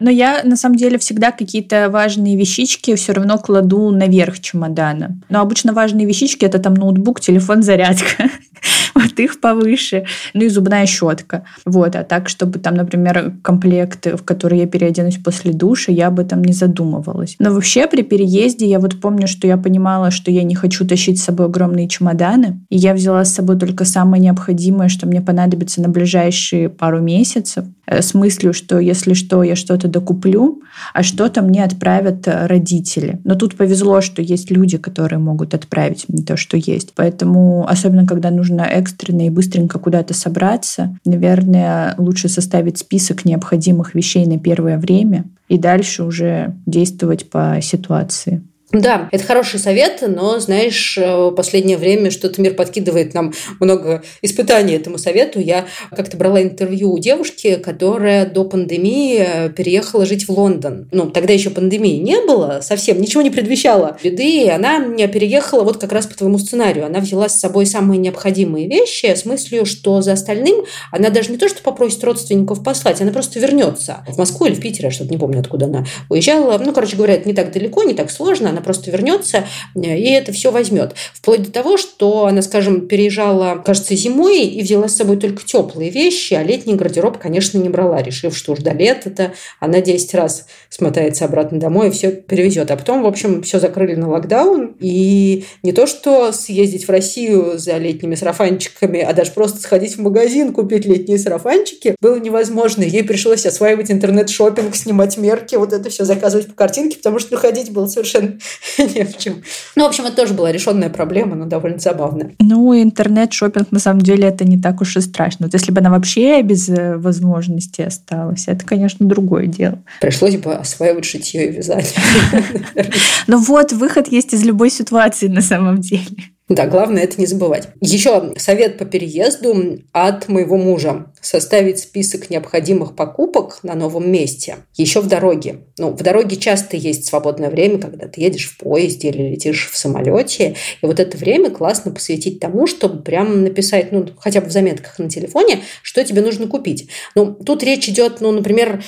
Но 0.00 0.10
я, 0.10 0.42
на 0.42 0.56
самом 0.56 0.76
деле, 0.76 0.98
всегда 0.98 1.30
какие-то 1.30 1.88
важные 1.88 2.36
вещички 2.36 2.94
все 2.96 3.12
равно 3.12 3.38
кладу 3.38 3.90
наверх 3.90 4.40
чемодана. 4.40 5.20
Но 5.28 5.40
обычно 5.40 5.72
важные 5.72 6.06
вещички– 6.06 6.44
это 6.46 6.58
там 6.58 6.74
ноутбук, 6.74 7.20
телефон, 7.20 7.62
зарядка. 7.62 8.28
вот 8.94 9.18
их 9.18 9.40
повыше. 9.40 10.04
Ну 10.34 10.42
и 10.42 10.48
зубная 10.48 10.86
щетка. 10.86 11.44
Вот. 11.64 11.96
А 11.96 12.04
так, 12.04 12.28
чтобы 12.28 12.58
там, 12.58 12.74
например, 12.74 13.34
комплект, 13.42 14.06
в 14.06 14.22
который 14.24 14.58
я 14.58 14.66
переоденусь 14.66 15.18
после 15.18 15.52
душа, 15.52 15.92
я 15.92 16.10
бы 16.10 16.24
там 16.24 16.42
не 16.42 16.52
задумывалась. 16.52 17.36
Но 17.38 17.52
вообще 17.52 17.86
при 17.86 18.02
переезде 18.02 18.66
я 18.66 18.78
вот 18.78 19.00
помню, 19.00 19.26
что 19.26 19.46
я 19.46 19.56
понимала, 19.56 20.10
что 20.10 20.30
я 20.30 20.42
не 20.42 20.54
хочу 20.54 20.86
тащить 20.86 21.20
с 21.20 21.24
собой 21.24 21.46
огромные 21.82 21.88
чемоданы. 21.88 22.60
И 22.70 22.76
я 22.76 22.94
взяла 22.94 23.24
с 23.24 23.34
собой 23.34 23.58
только 23.58 23.84
самое 23.84 24.22
необходимое, 24.22 24.88
что 24.88 25.06
мне 25.06 25.20
понадобится 25.20 25.80
на 25.80 25.88
ближайшие 25.88 26.68
пару 26.68 27.00
месяцев. 27.00 27.64
Э, 27.86 28.02
с 28.02 28.14
мыслью, 28.14 28.52
что 28.52 28.78
если 28.78 29.14
что, 29.14 29.42
я 29.42 29.56
что-то 29.56 29.88
докуплю, 29.88 30.62
а 30.94 31.02
что-то 31.02 31.42
мне 31.42 31.64
отправят 31.64 32.28
э, 32.28 32.46
родители. 32.46 33.20
Но 33.24 33.34
тут 33.34 33.56
повезло, 33.56 34.00
что 34.00 34.22
есть 34.22 34.50
люди, 34.50 34.78
которые 34.78 35.18
могут 35.18 35.54
отправить 35.54 36.06
мне 36.08 36.22
то, 36.22 36.36
что 36.36 36.56
есть. 36.56 36.92
Поэтому, 36.94 37.66
особенно 37.68 38.06
когда 38.06 38.30
нужно 38.30 38.62
экстренно 38.62 39.26
и 39.26 39.30
быстренько 39.30 39.78
куда-то 39.78 40.14
собраться, 40.14 40.96
наверное, 41.04 41.94
лучше 41.98 42.28
составить 42.28 42.78
список 42.78 43.24
необходимых 43.24 43.94
вещей 43.94 44.26
на 44.26 44.38
первое 44.38 44.78
время 44.78 45.24
и 45.48 45.58
дальше 45.58 46.04
уже 46.04 46.54
действовать 46.66 47.30
по 47.30 47.58
ситуации. 47.60 48.42
Да, 48.72 49.10
это 49.12 49.22
хороший 49.24 49.60
совет, 49.60 50.02
но, 50.06 50.38
знаешь, 50.40 50.96
э, 50.96 51.26
в 51.28 51.32
последнее 51.32 51.76
время 51.76 52.10
что-то 52.10 52.40
мир 52.40 52.54
подкидывает 52.54 53.12
нам 53.12 53.34
много 53.60 54.02
испытаний 54.22 54.72
этому 54.72 54.96
совету. 54.96 55.40
Я 55.40 55.66
как-то 55.94 56.16
брала 56.16 56.42
интервью 56.42 56.90
у 56.90 56.98
девушки, 56.98 57.56
которая 57.56 58.24
до 58.24 58.44
пандемии 58.44 59.18
э, 59.18 59.48
переехала 59.50 60.06
жить 60.06 60.26
в 60.26 60.30
Лондон. 60.30 60.88
Ну, 60.90 61.10
тогда 61.10 61.34
еще 61.34 61.50
пандемии 61.50 61.98
не 61.98 62.18
было, 62.26 62.60
совсем 62.62 62.98
ничего 62.98 63.20
не 63.20 63.28
предвещало 63.28 63.98
беды, 64.02 64.44
и 64.44 64.48
она 64.48 64.80
переехала 65.06 65.64
вот 65.64 65.76
как 65.76 65.92
раз 65.92 66.06
по 66.06 66.16
твоему 66.16 66.38
сценарию. 66.38 66.86
Она 66.86 67.00
взяла 67.00 67.28
с 67.28 67.38
собой 67.38 67.66
самые 67.66 67.98
необходимые 67.98 68.68
вещи 68.68 69.04
с 69.04 69.26
мыслью, 69.26 69.66
что 69.66 70.00
за 70.00 70.12
остальным 70.12 70.64
она 70.90 71.10
даже 71.10 71.30
не 71.30 71.36
то, 71.36 71.46
что 71.46 71.62
попросит 71.62 72.02
родственников 72.04 72.64
послать, 72.64 73.02
она 73.02 73.12
просто 73.12 73.38
вернется 73.38 74.02
в 74.08 74.16
Москву 74.16 74.46
или 74.46 74.54
в 74.54 74.60
Питер, 74.60 74.86
я 74.86 74.90
что-то 74.90 75.10
не 75.10 75.18
помню, 75.18 75.40
откуда 75.40 75.66
она 75.66 75.84
уезжала. 76.08 76.56
Ну, 76.56 76.72
короче 76.72 76.96
говоря, 76.96 77.14
это 77.14 77.28
не 77.28 77.34
так 77.34 77.52
далеко, 77.52 77.82
не 77.82 77.92
так 77.92 78.10
сложно. 78.10 78.48
Она 78.48 78.61
просто 78.62 78.90
вернется 78.90 79.44
э, 79.74 79.98
и 79.98 80.10
это 80.10 80.32
все 80.32 80.50
возьмет. 80.50 80.94
Вплоть 81.14 81.42
до 81.42 81.52
того, 81.52 81.76
что 81.76 82.26
она, 82.26 82.42
скажем, 82.42 82.88
переезжала, 82.88 83.62
кажется, 83.64 83.94
зимой 83.94 84.46
и 84.46 84.62
взяла 84.62 84.88
с 84.88 84.96
собой 84.96 85.16
только 85.16 85.44
теплые 85.44 85.90
вещи, 85.90 86.34
а 86.34 86.42
летний 86.42 86.74
гардероб, 86.74 87.18
конечно, 87.18 87.58
не 87.58 87.68
брала, 87.68 88.02
решив, 88.02 88.36
что 88.36 88.52
уж 88.52 88.60
до 88.60 88.72
лета-то 88.72 89.32
она 89.60 89.80
10 89.80 90.14
раз 90.14 90.46
смотается 90.68 91.24
обратно 91.24 91.58
домой 91.58 91.88
и 91.88 91.90
все 91.90 92.10
перевезет. 92.10 92.70
А 92.70 92.76
потом, 92.76 93.02
в 93.02 93.06
общем, 93.06 93.42
все 93.42 93.60
закрыли 93.60 93.94
на 93.94 94.08
локдаун. 94.08 94.76
И 94.80 95.44
не 95.62 95.72
то, 95.72 95.86
что 95.86 96.32
съездить 96.32 96.86
в 96.86 96.90
Россию 96.90 97.58
за 97.58 97.78
летними 97.78 98.14
сарафанчиками, 98.14 99.00
а 99.00 99.12
даже 99.12 99.32
просто 99.32 99.60
сходить 99.60 99.96
в 99.96 100.00
магазин, 100.00 100.52
купить 100.52 100.86
летние 100.86 101.18
сарафанчики 101.18 101.94
было 102.00 102.18
невозможно. 102.18 102.82
Ей 102.82 103.04
пришлось 103.04 103.46
осваивать 103.46 103.90
интернет-шопинг, 103.90 104.74
снимать 104.74 105.16
мерки, 105.16 105.56
вот 105.56 105.72
это 105.72 105.90
все 105.90 106.04
заказывать 106.04 106.48
по 106.48 106.54
картинке, 106.54 106.96
потому 106.96 107.18
что 107.18 107.34
находить 107.34 107.70
было 107.70 107.86
совершенно 107.86 108.38
не 108.78 109.04
в 109.04 109.16
чем. 109.18 109.42
Ну, 109.76 109.84
в 109.84 109.86
общем, 109.86 110.04
это 110.04 110.16
тоже 110.16 110.34
была 110.34 110.52
решенная 110.52 110.90
проблема, 110.90 111.36
но 111.36 111.46
довольно 111.46 111.78
забавная. 111.78 112.32
Ну, 112.40 112.80
интернет 112.80 113.32
шопинг 113.32 113.72
на 113.72 113.78
самом 113.78 114.02
деле 114.02 114.28
это 114.28 114.44
не 114.44 114.60
так 114.60 114.80
уж 114.80 114.96
и 114.96 115.00
страшно. 115.00 115.46
Вот 115.46 115.54
если 115.54 115.72
бы 115.72 115.80
она 115.80 115.90
вообще 115.90 116.42
без 116.42 116.68
э, 116.68 116.96
возможности 116.96 117.82
осталась, 117.82 118.44
это, 118.46 118.64
конечно, 118.64 119.06
другое 119.06 119.46
дело. 119.46 119.78
Пришлось 120.00 120.36
бы 120.36 120.54
осваивать 120.54 121.04
шитье 121.04 121.48
и 121.48 121.52
вязание. 121.52 121.86
Ну 123.26 123.38
вот, 123.38 123.72
выход 123.72 124.08
есть 124.08 124.34
из 124.34 124.42
любой 124.44 124.70
ситуации 124.70 125.28
на 125.28 125.40
самом 125.40 125.80
деле. 125.80 126.31
Да, 126.54 126.66
главное 126.66 127.04
это 127.04 127.18
не 127.18 127.24
забывать. 127.24 127.68
Еще 127.80 128.34
совет 128.36 128.76
по 128.76 128.84
переезду 128.84 129.80
от 129.92 130.28
моего 130.28 130.58
мужа. 130.58 131.06
Составить 131.22 131.78
список 131.78 132.28
необходимых 132.28 132.94
покупок 132.94 133.60
на 133.62 133.74
новом 133.74 134.10
месте. 134.10 134.56
Еще 134.76 135.00
в 135.00 135.08
дороге. 135.08 135.60
Ну, 135.78 135.92
в 135.92 136.02
дороге 136.02 136.36
часто 136.36 136.76
есть 136.76 137.06
свободное 137.06 137.48
время, 137.48 137.78
когда 137.78 138.06
ты 138.06 138.20
едешь 138.20 138.50
в 138.50 138.58
поезде 138.58 139.08
или 139.08 139.30
летишь 139.30 139.70
в 139.70 139.78
самолете. 139.78 140.56
И 140.82 140.86
вот 140.86 141.00
это 141.00 141.16
время 141.16 141.48
классно 141.48 141.90
посвятить 141.90 142.38
тому, 142.38 142.66
чтобы 142.66 143.02
прямо 143.02 143.34
написать, 143.34 143.90
ну, 143.90 144.06
хотя 144.18 144.42
бы 144.42 144.48
в 144.48 144.52
заметках 144.52 144.98
на 144.98 145.08
телефоне, 145.08 145.62
что 145.82 146.04
тебе 146.04 146.20
нужно 146.20 146.48
купить. 146.48 146.90
Ну, 147.14 147.32
тут 147.32 147.62
речь 147.62 147.88
идет, 147.88 148.20
ну, 148.20 148.30
например, 148.30 148.82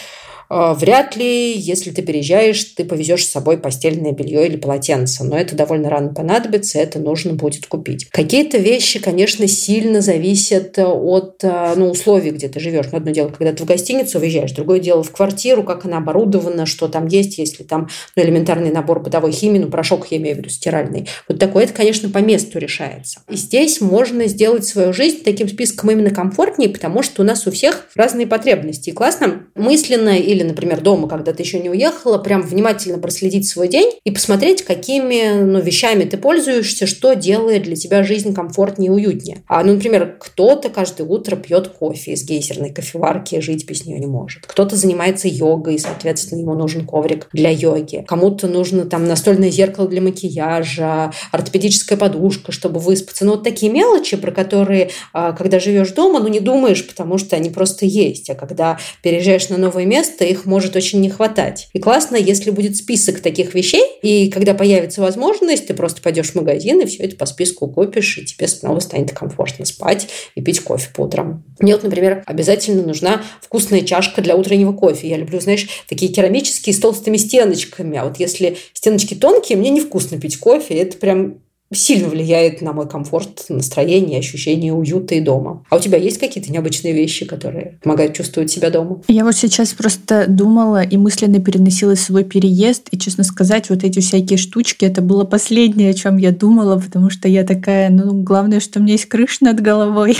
вряд 0.50 1.16
ли, 1.16 1.52
если 1.52 1.90
ты 1.90 2.02
переезжаешь, 2.02 2.62
ты 2.64 2.84
повезешь 2.84 3.26
с 3.26 3.30
собой 3.30 3.58
постельное 3.58 4.12
белье 4.12 4.46
или 4.46 4.56
полотенце. 4.56 5.24
Но 5.24 5.36
это 5.36 5.56
довольно 5.56 5.90
рано 5.90 6.14
понадобится, 6.14 6.78
это 6.78 6.98
нужно 6.98 7.34
будет 7.34 7.66
купить. 7.66 8.08
Какие-то 8.10 8.58
вещи, 8.58 8.98
конечно, 8.98 9.46
сильно 9.48 10.00
зависят 10.00 10.78
от 10.78 11.42
а, 11.44 11.74
ну, 11.76 11.90
условий, 11.90 12.30
где 12.30 12.48
ты 12.48 12.60
живешь. 12.60 12.86
Но 12.92 12.98
одно 12.98 13.10
дело, 13.10 13.28
когда 13.28 13.52
ты 13.52 13.62
в 13.62 13.66
гостиницу 13.66 14.18
уезжаешь, 14.18 14.52
другое 14.52 14.80
дело 14.80 15.02
в 15.02 15.10
квартиру, 15.10 15.62
как 15.62 15.84
она 15.84 15.98
оборудована, 15.98 16.66
что 16.66 16.88
там 16.88 17.06
есть, 17.06 17.38
если 17.38 17.62
там 17.62 17.88
ну, 18.16 18.22
элементарный 18.22 18.70
набор 18.70 19.00
бытовой 19.00 19.32
химии, 19.32 19.58
ну, 19.58 19.68
порошок, 19.68 20.06
я 20.10 20.18
имею 20.18 20.36
в 20.36 20.38
виду, 20.38 20.50
стиральный. 20.50 21.08
Вот 21.28 21.38
такое, 21.38 21.64
это, 21.64 21.72
конечно, 21.72 22.08
по 22.08 22.18
месту 22.18 22.58
решается. 22.58 23.20
И 23.28 23.36
здесь 23.36 23.80
можно 23.80 24.26
сделать 24.26 24.64
свою 24.64 24.92
жизнь 24.92 25.22
таким 25.24 25.48
списком 25.48 25.90
именно 25.90 26.10
комфортнее, 26.10 26.68
потому 26.68 27.02
что 27.02 27.22
у 27.22 27.24
нас 27.24 27.46
у 27.46 27.50
всех 27.50 27.88
разные 27.94 28.26
потребности. 28.26 28.90
И 28.90 28.92
классно 28.92 29.46
мысленно 29.54 30.18
или, 30.18 30.42
например, 30.44 30.80
дома, 30.80 31.08
когда 31.08 31.32
ты 31.32 31.42
еще 31.42 31.58
не 31.58 31.70
уехала, 31.70 32.18
прям 32.18 32.42
внимательно 32.42 32.98
проследить 32.98 33.48
свой 33.48 33.68
день 33.68 33.90
и 34.04 34.10
посмотреть, 34.10 34.62
какими 34.62 35.42
ну, 35.42 35.60
вещами 35.60 36.04
ты 36.04 36.16
пользуешься, 36.16 36.86
что 36.86 37.14
делает 37.14 37.62
для 37.62 37.76
тебя 37.76 38.02
жизнь 38.04 38.34
комфортнее 38.34 38.90
и 38.90 38.94
уютнее. 38.94 39.42
А, 39.48 39.62
ну, 39.64 39.74
например, 39.74 40.16
кто-то 40.18 40.68
каждое 40.68 41.06
утро 41.06 41.36
пьет 41.36 41.68
кофе 41.68 42.12
из 42.12 42.24
гейзерной 42.24 42.70
кофеварки, 42.70 43.40
жить 43.40 43.66
без 43.68 43.84
нее 43.84 43.98
не 43.98 44.06
может. 44.06 44.46
Кто-то 44.46 44.76
занимается 44.76 45.28
йогой, 45.28 45.78
соответственно, 45.78 46.40
ему 46.40 46.54
нужен 46.54 46.86
коврик 46.86 47.28
для 47.32 47.50
йоги. 47.50 48.04
Кому-то 48.06 48.46
нужно 48.46 48.84
там 48.84 49.06
настольное 49.06 49.50
зеркало 49.50 49.88
для 49.88 50.00
макияжа, 50.00 51.12
ортопедическая 51.32 51.98
подушка, 51.98 52.52
чтобы 52.52 52.80
выспаться. 52.80 53.24
Ну, 53.24 53.32
вот 53.32 53.44
такие 53.44 53.70
мелочи, 53.70 54.16
про 54.16 54.30
которые, 54.30 54.90
а, 55.12 55.32
когда 55.32 55.58
живешь 55.58 55.92
дома, 55.92 56.20
ну, 56.20 56.28
не 56.28 56.40
думаешь, 56.40 56.86
потому 56.86 57.18
что 57.18 57.36
они 57.36 57.50
просто 57.50 57.86
есть. 57.86 58.30
А 58.30 58.34
когда 58.34 58.78
переезжаешь 59.02 59.48
на 59.48 59.56
новое 59.56 59.84
место, 59.84 60.23
часто 60.24 60.26
их 60.26 60.46
может 60.46 60.76
очень 60.76 61.00
не 61.00 61.10
хватать. 61.10 61.68
И 61.72 61.78
классно, 61.78 62.16
если 62.16 62.50
будет 62.50 62.76
список 62.76 63.20
таких 63.20 63.54
вещей, 63.54 63.82
и 64.02 64.30
когда 64.30 64.54
появится 64.54 65.00
возможность, 65.00 65.66
ты 65.66 65.74
просто 65.74 66.02
пойдешь 66.02 66.30
в 66.30 66.34
магазин 66.34 66.80
и 66.80 66.86
все 66.86 67.04
это 67.04 67.16
по 67.16 67.26
списку 67.26 67.68
купишь, 67.68 68.18
и 68.18 68.24
тебе 68.24 68.48
снова 68.48 68.80
станет 68.80 69.12
комфортно 69.12 69.64
спать 69.64 70.08
и 70.34 70.42
пить 70.42 70.60
кофе 70.60 70.88
по 70.94 71.02
утрам. 71.02 71.44
Мне 71.60 71.74
вот, 71.74 71.84
например, 71.84 72.22
обязательно 72.26 72.82
нужна 72.82 73.22
вкусная 73.40 73.82
чашка 73.82 74.22
для 74.22 74.36
утреннего 74.36 74.72
кофе. 74.72 75.08
Я 75.08 75.16
люблю, 75.16 75.40
знаешь, 75.40 75.68
такие 75.88 76.12
керамические 76.12 76.74
с 76.74 76.78
толстыми 76.78 77.16
стеночками. 77.16 77.98
А 77.98 78.04
вот 78.04 78.18
если 78.18 78.56
стеночки 78.72 79.14
тонкие, 79.14 79.58
мне 79.58 79.70
невкусно 79.70 80.20
пить 80.20 80.38
кофе. 80.38 80.74
Это 80.74 80.96
прям 80.96 81.43
сильно 81.74 82.08
влияет 82.08 82.62
на 82.62 82.72
мой 82.72 82.88
комфорт, 82.88 83.46
настроение, 83.48 84.18
ощущение 84.18 84.72
уюта 84.72 85.14
и 85.14 85.20
дома. 85.20 85.64
А 85.70 85.76
у 85.76 85.80
тебя 85.80 85.98
есть 85.98 86.18
какие-то 86.18 86.50
необычные 86.50 86.92
вещи, 86.92 87.24
которые 87.24 87.78
помогают 87.82 88.14
чувствовать 88.14 88.50
себя 88.50 88.70
дома? 88.70 89.02
Я 89.08 89.24
вот 89.24 89.36
сейчас 89.36 89.72
просто 89.72 90.26
думала 90.28 90.82
и 90.82 90.96
мысленно 90.96 91.40
переносила 91.40 91.94
свой 91.94 92.24
переезд, 92.24 92.88
и, 92.90 92.98
честно 92.98 93.24
сказать, 93.24 93.70
вот 93.70 93.84
эти 93.84 94.00
всякие 94.00 94.38
штучки, 94.38 94.84
это 94.84 95.02
было 95.02 95.24
последнее, 95.24 95.90
о 95.90 95.94
чем 95.94 96.16
я 96.16 96.30
думала, 96.30 96.78
потому 96.78 97.10
что 97.10 97.28
я 97.28 97.44
такая, 97.44 97.90
ну, 97.90 98.12
главное, 98.12 98.60
что 98.60 98.78
у 98.78 98.82
меня 98.82 98.92
есть 98.92 99.06
крыша 99.06 99.44
над 99.44 99.60
головой. 99.60 100.16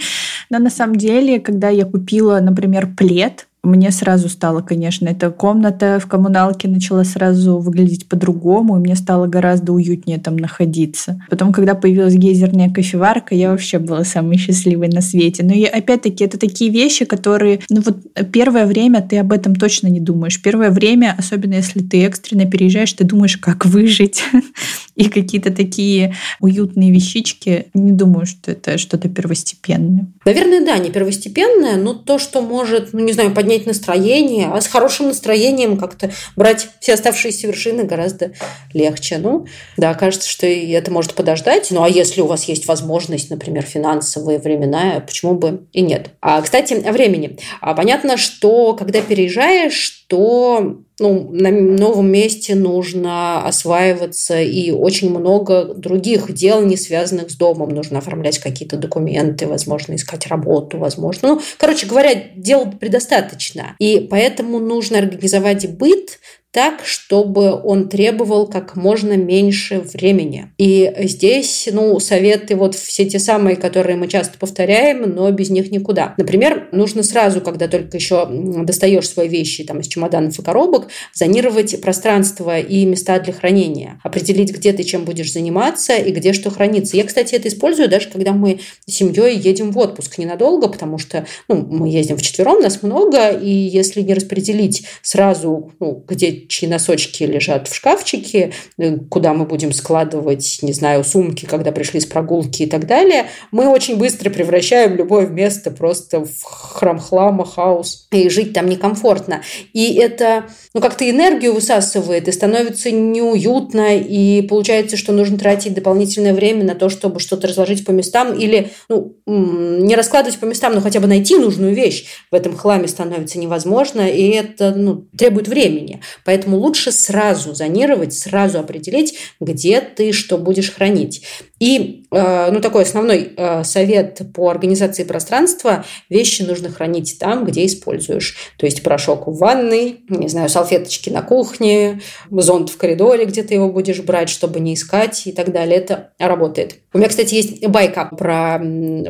Но 0.50 0.58
на 0.58 0.70
самом 0.70 0.96
деле, 0.96 1.40
когда 1.40 1.68
я 1.68 1.84
купила, 1.84 2.38
например, 2.40 2.88
плед, 2.96 3.46
мне 3.66 3.90
сразу 3.90 4.28
стало, 4.28 4.62
конечно, 4.62 5.08
эта 5.08 5.30
комната 5.30 5.98
в 6.00 6.06
коммуналке 6.06 6.68
начала 6.68 7.04
сразу 7.04 7.58
выглядеть 7.58 8.08
по-другому, 8.08 8.76
и 8.76 8.80
мне 8.80 8.96
стало 8.96 9.26
гораздо 9.26 9.72
уютнее 9.72 10.18
там 10.18 10.36
находиться. 10.36 11.20
Потом, 11.28 11.52
когда 11.52 11.74
появилась 11.74 12.14
гейзерная 12.14 12.70
кофеварка, 12.70 13.34
я 13.34 13.50
вообще 13.50 13.78
была 13.78 14.04
самой 14.04 14.38
счастливой 14.38 14.88
на 14.88 15.00
свете. 15.00 15.42
Но 15.42 15.52
и 15.52 15.64
опять-таки, 15.64 16.24
это 16.24 16.38
такие 16.38 16.70
вещи, 16.70 17.04
которые, 17.04 17.60
ну 17.68 17.82
вот 17.84 17.98
первое 18.32 18.66
время 18.66 19.02
ты 19.02 19.18
об 19.18 19.32
этом 19.32 19.56
точно 19.56 19.88
не 19.88 20.00
думаешь. 20.00 20.40
Первое 20.40 20.70
время, 20.70 21.14
особенно 21.18 21.54
если 21.54 21.80
ты 21.80 22.04
экстренно 22.04 22.46
переезжаешь, 22.46 22.92
ты 22.92 23.04
думаешь, 23.04 23.36
как 23.36 23.66
выжить. 23.66 24.24
И 24.96 25.08
какие-то 25.08 25.52
такие 25.52 26.14
уютные 26.40 26.90
вещички, 26.90 27.66
не 27.74 27.92
думаю, 27.92 28.26
что 28.26 28.52
это 28.52 28.78
что-то 28.78 29.08
первостепенное. 29.08 30.06
Наверное, 30.24 30.64
да, 30.64 30.78
не 30.78 30.90
первостепенное, 30.90 31.76
но 31.76 31.94
то, 31.94 32.18
что 32.18 32.40
может, 32.40 32.92
ну 32.92 33.00
не 33.00 33.12
знаю, 33.12 33.32
поднять 33.32 33.66
настроение, 33.66 34.48
а 34.48 34.60
с 34.60 34.66
хорошим 34.66 35.08
настроением 35.08 35.76
как-то 35.76 36.10
брать 36.34 36.68
все 36.80 36.94
оставшиеся 36.94 37.46
вершины 37.46 37.84
гораздо 37.84 38.32
легче. 38.72 39.18
Ну, 39.18 39.46
да, 39.76 39.94
кажется, 39.94 40.28
что 40.28 40.46
это 40.46 40.90
может 40.90 41.14
подождать. 41.14 41.70
Ну, 41.70 41.82
а 41.82 41.88
если 41.88 42.22
у 42.22 42.26
вас 42.26 42.44
есть 42.44 42.66
возможность, 42.66 43.30
например, 43.30 43.62
финансовые, 43.64 44.38
временная, 44.38 45.00
почему 45.00 45.34
бы 45.34 45.66
и 45.72 45.82
нет? 45.82 46.10
А, 46.20 46.40
кстати, 46.40 46.74
о 46.74 46.92
времени. 46.92 47.38
А, 47.60 47.74
понятно, 47.74 48.16
что 48.16 48.74
когда 48.74 49.02
переезжаешь, 49.02 50.05
то 50.08 50.82
ну, 50.98 51.30
на 51.30 51.50
новом 51.50 52.10
месте 52.10 52.54
нужно 52.54 53.46
осваиваться 53.46 54.40
и 54.40 54.70
очень 54.70 55.10
много 55.10 55.74
других 55.74 56.32
дел, 56.32 56.62
не 56.62 56.76
связанных 56.76 57.30
с 57.30 57.36
домом. 57.36 57.70
Нужно 57.70 57.98
оформлять 57.98 58.38
какие-то 58.38 58.76
документы, 58.76 59.46
возможно, 59.46 59.94
искать 59.94 60.26
работу, 60.26 60.78
возможно. 60.78 61.28
Ну, 61.28 61.40
короче 61.58 61.86
говоря, 61.86 62.14
дел 62.34 62.70
предостаточно. 62.70 63.76
И 63.78 64.06
поэтому 64.10 64.58
нужно 64.58 64.98
организовать 64.98 65.68
быт 65.76 66.18
так, 66.56 66.86
чтобы 66.86 67.52
он 67.52 67.90
требовал 67.90 68.46
как 68.46 68.76
можно 68.76 69.12
меньше 69.12 69.82
времени. 69.92 70.52
И 70.56 70.90
здесь, 71.00 71.68
ну, 71.70 72.00
советы 72.00 72.56
вот 72.56 72.74
все 72.74 73.04
те 73.04 73.18
самые, 73.18 73.56
которые 73.56 73.96
мы 73.96 74.08
часто 74.08 74.38
повторяем, 74.38 75.02
но 75.02 75.30
без 75.32 75.50
них 75.50 75.70
никуда. 75.70 76.14
Например, 76.16 76.68
нужно 76.72 77.02
сразу, 77.02 77.42
когда 77.42 77.68
только 77.68 77.98
еще 77.98 78.26
достаешь 78.30 79.06
свои 79.06 79.28
вещи 79.28 79.64
там 79.64 79.80
из 79.80 79.88
чемоданов 79.88 80.38
и 80.38 80.42
коробок, 80.42 80.88
зонировать 81.12 81.78
пространство 81.82 82.58
и 82.58 82.86
места 82.86 83.20
для 83.20 83.34
хранения. 83.34 84.00
Определить, 84.02 84.50
где 84.56 84.72
ты 84.72 84.82
чем 84.82 85.04
будешь 85.04 85.34
заниматься 85.34 85.94
и 85.94 86.10
где 86.10 86.32
что 86.32 86.48
хранится. 86.48 86.96
Я, 86.96 87.04
кстати, 87.04 87.34
это 87.34 87.48
использую 87.48 87.90
даже 87.90 88.08
когда 88.08 88.32
мы 88.32 88.60
с 88.86 88.94
семьей 88.94 89.36
едем 89.36 89.72
в 89.72 89.78
отпуск 89.78 90.16
ненадолго, 90.16 90.68
потому 90.68 90.96
что 90.96 91.26
ну, 91.48 91.56
мы 91.56 91.90
ездим 91.90 92.16
вчетвером, 92.16 92.62
нас 92.62 92.82
много, 92.82 93.28
и 93.28 93.50
если 93.50 94.00
не 94.00 94.14
распределить 94.14 94.86
сразу, 95.02 95.74
ну, 95.80 96.02
где 96.08 96.45
чьи 96.48 96.68
носочки 96.68 97.24
лежат 97.24 97.68
в 97.68 97.74
шкафчике, 97.74 98.52
э, 98.78 98.96
куда 99.10 99.32
мы 99.32 99.44
будем 99.44 99.72
складывать, 99.72 100.58
не 100.62 100.72
знаю, 100.72 101.04
сумки, 101.04 101.44
когда 101.44 101.72
пришли 101.72 102.00
с 102.00 102.06
прогулки 102.06 102.62
и 102.62 102.66
так 102.66 102.86
далее, 102.86 103.26
мы 103.50 103.68
очень 103.68 103.96
быстро 103.96 104.30
превращаем 104.30 104.96
любое 104.96 105.26
место 105.26 105.70
просто 105.70 106.24
в 106.24 106.42
храм 106.42 106.98
хлама, 106.98 107.44
хаос, 107.44 108.08
и 108.10 108.28
жить 108.28 108.52
там 108.52 108.68
некомфортно. 108.68 109.42
И 109.72 109.94
это, 109.94 110.46
ну, 110.74 110.80
как-то 110.80 111.08
энергию 111.08 111.54
высасывает, 111.54 112.28
и 112.28 112.32
становится 112.32 112.90
неуютно, 112.90 113.96
и 113.96 114.42
получается, 114.42 114.96
что 114.96 115.12
нужно 115.12 115.38
тратить 115.38 115.74
дополнительное 115.74 116.34
время 116.34 116.64
на 116.64 116.74
то, 116.74 116.88
чтобы 116.88 117.20
что-то 117.20 117.48
разложить 117.48 117.84
по 117.84 117.90
местам, 117.90 118.34
или, 118.38 118.70
ну, 118.88 119.16
не 119.26 119.94
раскладывать 119.96 120.38
по 120.38 120.44
местам, 120.44 120.74
но 120.74 120.80
хотя 120.80 121.00
бы 121.00 121.06
найти 121.06 121.36
нужную 121.36 121.74
вещь 121.74 122.06
в 122.30 122.34
этом 122.34 122.56
хламе 122.56 122.88
становится 122.88 123.38
невозможно, 123.38 124.08
и 124.08 124.28
это, 124.28 124.72
ну, 124.74 125.06
требует 125.16 125.48
времени. 125.48 126.00
Поэтому 126.24 126.35
Поэтому 126.36 126.58
лучше 126.58 126.92
сразу 126.92 127.54
зонировать, 127.54 128.12
сразу 128.12 128.58
определить, 128.58 129.16
где 129.40 129.80
ты 129.80 130.12
что 130.12 130.36
будешь 130.36 130.70
хранить. 130.70 131.22
И 131.58 132.04
э, 132.10 132.50
ну, 132.50 132.60
такой 132.60 132.82
основной 132.82 133.32
э, 133.34 133.64
совет 133.64 134.20
по 134.34 134.50
организации 134.50 135.04
пространства– 135.04 135.86
вещи 136.10 136.42
нужно 136.42 136.68
хранить 136.70 137.18
там, 137.18 137.44
где 137.46 137.64
используешь. 137.64 138.36
То 138.58 138.66
есть 138.66 138.82
порошок 138.82 139.26
в 139.26 139.38
ванной, 139.38 140.00
не 140.10 140.28
знаю, 140.28 140.50
салфеточки 140.50 141.08
на 141.08 141.22
кухне, 141.22 142.02
зонт 142.30 142.68
в 142.68 142.76
коридоре, 142.76 143.24
где 143.24 143.42
ты 143.42 143.54
его 143.54 143.70
будешь 143.70 144.00
брать, 144.00 144.28
чтобы 144.28 144.60
не 144.60 144.74
искать 144.74 145.26
и 145.26 145.32
так 145.32 145.52
далее. 145.52 145.78
Это 145.78 146.10
работает. 146.18 146.76
У 146.92 146.98
меня, 146.98 147.08
кстати, 147.08 147.34
есть 147.34 147.66
байка 147.66 148.06
про 148.06 148.60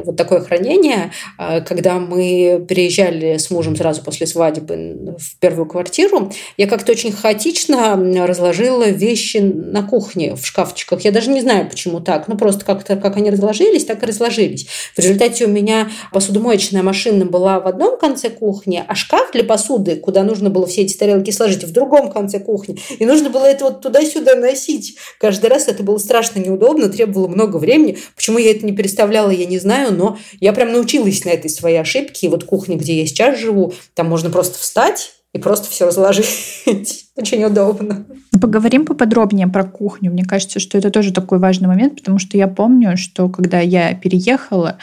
вот 0.04 0.16
такое 0.16 0.40
хранение. 0.40 1.10
Э, 1.38 1.60
когда 1.62 1.98
мы 1.98 2.64
переезжали 2.68 3.38
с 3.38 3.50
мужем 3.50 3.74
сразу 3.74 4.04
после 4.04 4.28
свадьбы 4.28 5.16
в 5.18 5.38
первую 5.40 5.66
квартиру, 5.66 6.32
я 6.56 6.68
как-то 6.68 6.92
очень 6.92 7.05
очень 7.06 7.12
хаотично 7.12 7.96
разложила 8.26 8.88
вещи 8.88 9.38
на 9.38 9.82
кухне 9.82 10.34
в 10.34 10.44
шкафчиках. 10.44 11.02
Я 11.02 11.12
даже 11.12 11.30
не 11.30 11.40
знаю, 11.40 11.68
почему 11.68 12.00
так. 12.00 12.26
Ну, 12.28 12.36
просто 12.36 12.64
как-то, 12.64 12.96
как 12.96 13.16
они 13.16 13.30
разложились, 13.30 13.84
так 13.84 14.02
и 14.02 14.06
разложились. 14.06 14.66
В 14.94 14.98
результате 14.98 15.44
у 15.44 15.48
меня 15.48 15.88
посудомоечная 16.12 16.82
машина 16.82 17.24
была 17.24 17.60
в 17.60 17.66
одном 17.66 17.98
конце 17.98 18.28
кухни, 18.30 18.82
а 18.86 18.94
шкаф 18.94 19.30
для 19.32 19.44
посуды, 19.44 19.96
куда 19.96 20.24
нужно 20.24 20.50
было 20.50 20.66
все 20.66 20.82
эти 20.82 20.96
тарелки 20.96 21.30
сложить, 21.30 21.64
в 21.64 21.72
другом 21.72 22.10
конце 22.10 22.40
кухни. 22.40 22.78
И 22.98 23.06
нужно 23.06 23.30
было 23.30 23.44
это 23.44 23.66
вот 23.66 23.80
туда-сюда 23.80 24.34
носить. 24.34 24.96
Каждый 25.20 25.46
раз 25.48 25.68
это 25.68 25.82
было 25.82 25.98
страшно 25.98 26.40
неудобно, 26.40 26.88
требовало 26.88 27.28
много 27.28 27.58
времени. 27.58 27.98
Почему 28.16 28.38
я 28.38 28.50
это 28.50 28.66
не 28.66 28.72
переставляла, 28.72 29.30
я 29.30 29.46
не 29.46 29.58
знаю, 29.58 29.92
но 29.92 30.18
я 30.40 30.52
прям 30.52 30.72
научилась 30.72 31.24
на 31.24 31.30
этой 31.30 31.50
своей 31.50 31.78
ошибке. 31.78 32.26
И 32.26 32.30
вот 32.30 32.44
кухня, 32.44 32.76
где 32.76 32.98
я 32.98 33.06
сейчас 33.06 33.38
живу, 33.38 33.74
там 33.94 34.08
можно 34.08 34.30
просто 34.30 34.58
встать 34.58 35.12
и 35.36 35.38
просто 35.38 35.68
все 35.68 35.86
разложить. 35.86 37.06
Очень 37.16 37.44
удобно. 37.44 38.04
Поговорим 38.40 38.84
поподробнее 38.84 39.46
про 39.46 39.64
кухню. 39.64 40.10
Мне 40.10 40.24
кажется, 40.24 40.58
что 40.58 40.76
это 40.76 40.90
тоже 40.90 41.12
такой 41.12 41.38
важный 41.38 41.68
момент, 41.68 41.96
потому 41.96 42.18
что 42.18 42.36
я 42.36 42.48
помню, 42.48 42.96
что 42.96 43.28
когда 43.28 43.60
я 43.60 43.94
переехала, 43.94 44.78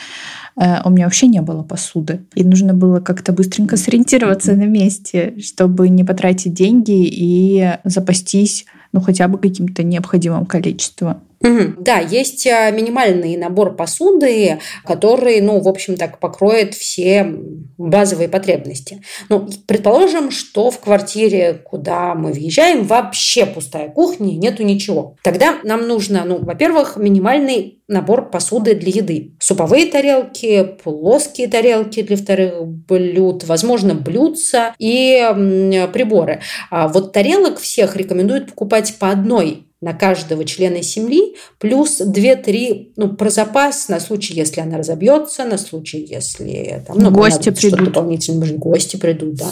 э, 0.56 0.82
у 0.86 0.90
меня 0.90 1.06
вообще 1.06 1.28
не 1.28 1.42
было 1.42 1.64
посуды. 1.64 2.22
И 2.36 2.44
нужно 2.44 2.74
было 2.74 3.00
как-то 3.00 3.34
быстренько 3.34 3.78
сориентироваться 3.78 4.56
на 4.56 4.66
месте, 4.66 5.36
чтобы 5.42 5.90
не 5.90 6.04
потратить 6.04 6.54
деньги 6.54 7.06
и 7.06 7.78
запастись 7.84 8.66
ну, 8.94 9.02
хотя 9.02 9.28
бы 9.28 9.40
каким-то 9.40 9.84
необходимым 9.84 10.46
количеством. 10.46 11.18
Угу. 11.44 11.84
Да, 11.84 12.00
есть 12.00 12.48
а, 12.48 12.72
минимальный 12.72 13.36
набор 13.36 13.76
посуды, 13.76 14.60
который, 14.86 15.42
ну, 15.42 15.60
в 15.60 15.68
общем, 15.68 15.98
так 15.98 16.20
покроет 16.20 16.74
все 16.74 17.28
базовые 17.78 18.30
потребности. 18.30 19.02
Ну, 19.28 19.50
предположим, 19.68 20.32
что 20.32 20.72
в 20.72 20.80
квартире, 20.80 21.62
куда 21.64 22.16
мы 22.16 22.32
въезжаем, 22.32 22.86
вообще 22.86 23.46
пустая 23.46 23.90
кухня, 23.90 24.32
нету 24.38 24.64
ничего. 24.64 25.18
Тогда 25.22 25.56
нам 25.64 25.86
нужно, 25.88 26.24
ну, 26.26 26.40
во-первых, 26.40 26.96
минимальный 26.96 27.80
набор 27.90 28.30
посуды 28.30 28.76
для 28.76 28.92
еды. 28.92 29.34
Суповые 29.40 29.88
тарелки, 29.88 30.64
плоские 30.82 31.50
тарелки 31.50 32.02
для 32.02 32.16
вторых 32.16 32.66
блюд, 32.66 33.44
возможно, 33.44 33.94
блюдца 33.94 34.74
и 34.80 35.22
приборы. 35.92 36.40
А 36.72 36.88
вот 36.88 37.12
тарелок 37.12 37.60
всех 37.60 37.98
рекомендуют 37.98 38.48
покупать 38.48 38.96
по 38.98 39.10
одной 39.10 39.68
на 39.84 39.94
каждого 39.94 40.46
члена 40.46 40.82
семьи, 40.82 41.36
плюс 41.60 42.00
2-3 42.00 42.94
ну, 42.96 43.16
про 43.16 43.30
запас 43.30 43.90
на 43.90 44.00
случай, 44.00 44.34
если 44.34 44.62
она 44.62 44.78
разобьется, 44.78 45.44
на 45.44 45.58
случай, 45.58 46.00
если 46.00 46.84
там, 46.88 46.98
ну, 46.98 47.12
гости 47.12 47.50
придут. 47.50 47.86
Дополнительно, 47.86 48.46
гости 48.46 48.96
придут, 48.96 49.36
да. 49.36 49.48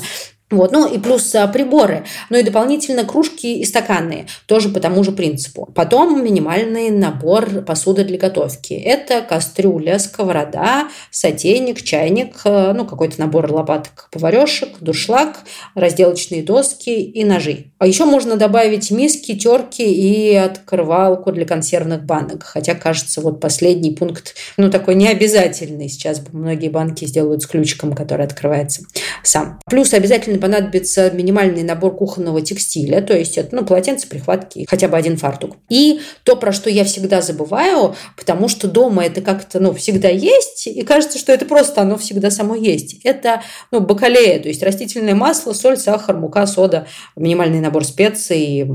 Вот. 0.52 0.74
Ну 0.74 0.86
и 0.86 1.00
плюс 1.00 1.34
а, 1.34 1.48
приборы, 1.48 2.04
ну 2.30 2.38
и 2.38 2.44
дополнительно 2.44 3.06
кружки 3.06 3.60
и 3.60 3.66
стаканы, 3.66 4.28
тоже 4.46 4.70
по 4.70 4.82
тому 4.82 5.04
же 5.04 5.14
принципу. 5.14 5.70
Потом 5.74 6.24
минимальный 6.24 6.90
набор 6.90 7.62
посуды 7.62 8.04
для 8.04 8.18
готовки. 8.18 8.74
Это 8.74 9.22
кастрюля, 9.22 9.98
сковорода, 9.98 10.90
сотейник, 11.10 11.82
чайник, 11.82 12.42
э, 12.44 12.74
ну 12.74 12.86
какой-то 12.86 13.20
набор 13.20 13.50
лопаток, 13.52 14.10
поварешек, 14.12 14.80
дуршлаг, 14.82 15.40
разделочные 15.74 16.44
доски 16.44 17.02
и 17.02 17.24
ножи. 17.24 17.72
А 17.80 17.88
еще 17.88 18.04
можно 18.04 18.36
добавить 18.36 18.92
миски, 18.92 19.38
терки 19.38 19.84
и 19.84 20.36
открывалку 20.36 21.32
для 21.32 21.46
консервных 21.46 22.04
банок. 22.04 22.44
Хотя, 22.44 22.76
кажется, 22.76 23.22
вот 23.22 23.40
последний 23.40 23.92
пункт, 23.92 24.36
ну 24.58 24.70
такой 24.70 24.96
необязательный. 24.96 25.88
Сейчас 25.88 26.22
многие 26.34 26.70
банки 26.70 27.06
сделают 27.06 27.42
с 27.42 27.48
ключиком, 27.48 27.94
который 27.94 28.26
открывается 28.26 28.84
сам. 29.24 29.60
Плюс 29.70 29.94
обязательно 29.94 30.41
понадобится 30.42 31.12
минимальный 31.12 31.64
набор 31.64 31.96
кухонного 31.96 32.42
текстиля, 32.42 33.02
то 33.02 33.18
есть 33.18 33.38
это 33.38 33.56
ну, 33.56 33.66
полотенце, 33.66 34.08
прихватки, 34.08 34.66
хотя 34.70 34.88
бы 34.88 34.98
один 34.98 35.18
фартук. 35.18 35.58
И 35.70 36.02
то, 36.24 36.36
про 36.36 36.52
что 36.52 36.70
я 36.70 36.84
всегда 36.84 37.22
забываю, 37.22 37.96
потому 38.18 38.48
что 38.48 38.68
дома 38.68 39.06
это 39.06 39.22
как-то 39.22 39.60
ну, 39.60 39.74
всегда 39.74 40.10
есть, 40.10 40.68
и 40.68 40.82
кажется, 40.82 41.18
что 41.18 41.32
это 41.32 41.46
просто 41.46 41.82
оно 41.82 41.98
всегда 41.98 42.32
само 42.32 42.56
есть. 42.56 43.00
Это 43.04 43.44
ну, 43.72 43.80
бакалея, 43.80 44.40
то 44.40 44.48
есть 44.48 44.64
растительное 44.64 45.16
масло, 45.16 45.54
соль, 45.54 45.78
сахар, 45.78 46.18
мука, 46.18 46.46
сода, 46.48 46.88
минимальный 47.16 47.60
набор 47.60 47.86
специй. 47.86 48.66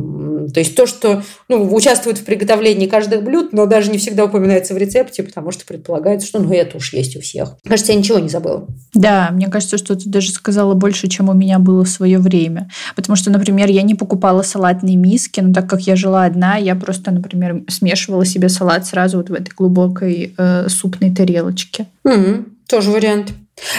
То 0.54 0.60
есть 0.60 0.76
то, 0.76 0.86
что 0.86 1.22
ну, 1.48 1.74
участвует 1.74 2.18
в 2.18 2.24
приготовлении 2.24 2.86
каждых 2.86 3.22
блюд, 3.22 3.52
но 3.52 3.66
даже 3.66 3.90
не 3.90 3.98
всегда 3.98 4.24
упоминается 4.24 4.74
в 4.74 4.76
рецепте, 4.76 5.22
потому 5.22 5.50
что 5.50 5.66
предполагается, 5.66 6.26
что 6.26 6.38
ну, 6.38 6.52
это 6.52 6.76
уж 6.76 6.92
есть 6.92 7.16
у 7.16 7.20
всех. 7.20 7.56
Кажется, 7.66 7.92
я 7.92 7.98
ничего 7.98 8.18
не 8.18 8.28
забыла. 8.28 8.66
Да, 8.94 9.30
мне 9.32 9.48
кажется, 9.48 9.78
что 9.78 9.96
ты 9.96 10.08
даже 10.08 10.30
сказала 10.30 10.74
больше, 10.74 11.08
чем 11.08 11.28
у 11.28 11.34
меня 11.34 11.55
меня 11.56 11.64
было 11.64 11.84
в 11.84 11.88
свое 11.88 12.18
время. 12.18 12.68
Потому 12.94 13.16
что, 13.16 13.30
например, 13.30 13.68
я 13.68 13.82
не 13.82 13.94
покупала 13.94 14.42
салатные 14.42 14.96
миски, 14.96 15.40
но 15.40 15.52
так 15.52 15.68
как 15.68 15.82
я 15.82 15.96
жила 15.96 16.24
одна, 16.24 16.56
я 16.56 16.74
просто, 16.74 17.10
например, 17.10 17.62
смешивала 17.68 18.24
себе 18.24 18.48
салат 18.48 18.86
сразу 18.86 19.18
вот 19.18 19.30
в 19.30 19.34
этой 19.34 19.52
глубокой 19.56 20.34
э, 20.36 20.68
супной 20.68 21.14
тарелочке. 21.14 21.86
Угу, 22.04 22.44
тоже 22.68 22.90
вариант. 22.90 23.32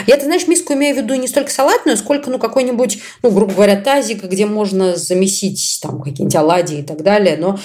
Я, 0.08 0.18
ты 0.18 0.26
знаешь, 0.26 0.48
миску 0.48 0.74
имею 0.74 0.96
в 0.96 0.98
виду 0.98 1.14
не 1.16 1.28
столько 1.28 1.52
салатную, 1.52 1.98
сколько, 1.98 2.30
ну, 2.30 2.40
какой-нибудь, 2.40 3.00
ну, 3.22 3.32
грубо 3.32 3.54
говоря, 3.54 3.76
тазик, 3.80 4.24
где 4.24 4.46
можно 4.46 4.96
замесить 4.96 5.80
там 5.82 6.02
какие-нибудь 6.02 6.36
оладьи 6.36 6.80
и 6.80 6.84
так 6.84 7.04
далее. 7.04 7.38
Но 7.38 7.60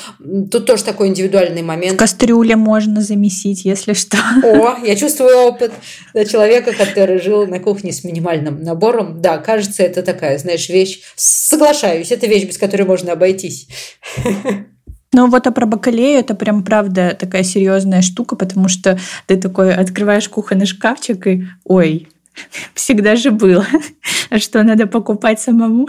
тут 0.50 0.66
тоже 0.66 0.84
такой 0.84 1.08
индивидуальный 1.08 1.62
момент. 1.62 1.94
В 1.94 1.98
кастрюле 1.98 2.56
можно 2.56 3.00
замесить, 3.00 3.64
если 3.64 3.94
что. 3.94 4.18
О, 4.42 4.76
я 4.84 4.94
чувствую 4.94 5.36
опыт 5.38 5.72
человека, 6.30 6.72
который 6.72 7.20
жил 7.20 7.46
на 7.46 7.60
кухне 7.60 7.92
с 7.92 8.04
минимальным 8.04 8.62
набором. 8.62 9.22
Да, 9.22 9.38
кажется, 9.38 9.82
это 9.82 10.02
такая, 10.02 10.38
знаешь, 10.38 10.68
вещь. 10.68 11.00
Соглашаюсь, 11.16 12.12
это 12.12 12.26
вещь, 12.26 12.44
без 12.44 12.58
которой 12.58 12.82
можно 12.82 13.12
обойтись. 13.12 13.68
Ну 15.12 15.28
вот 15.28 15.46
а 15.46 15.50
про 15.50 15.66
бакалею 15.66 16.20
это 16.20 16.34
прям 16.34 16.64
правда 16.64 17.16
такая 17.18 17.42
серьезная 17.42 18.00
штука, 18.00 18.34
потому 18.34 18.68
что 18.68 18.98
ты 19.26 19.36
такой 19.36 19.74
открываешь 19.74 20.28
кухонный 20.28 20.66
шкафчик 20.66 21.26
и 21.26 21.46
ой, 21.64 22.08
всегда 22.74 23.16
же 23.16 23.30
было, 23.30 23.66
а 24.30 24.38
что 24.38 24.62
надо 24.62 24.86
покупать 24.86 25.40
самому. 25.40 25.88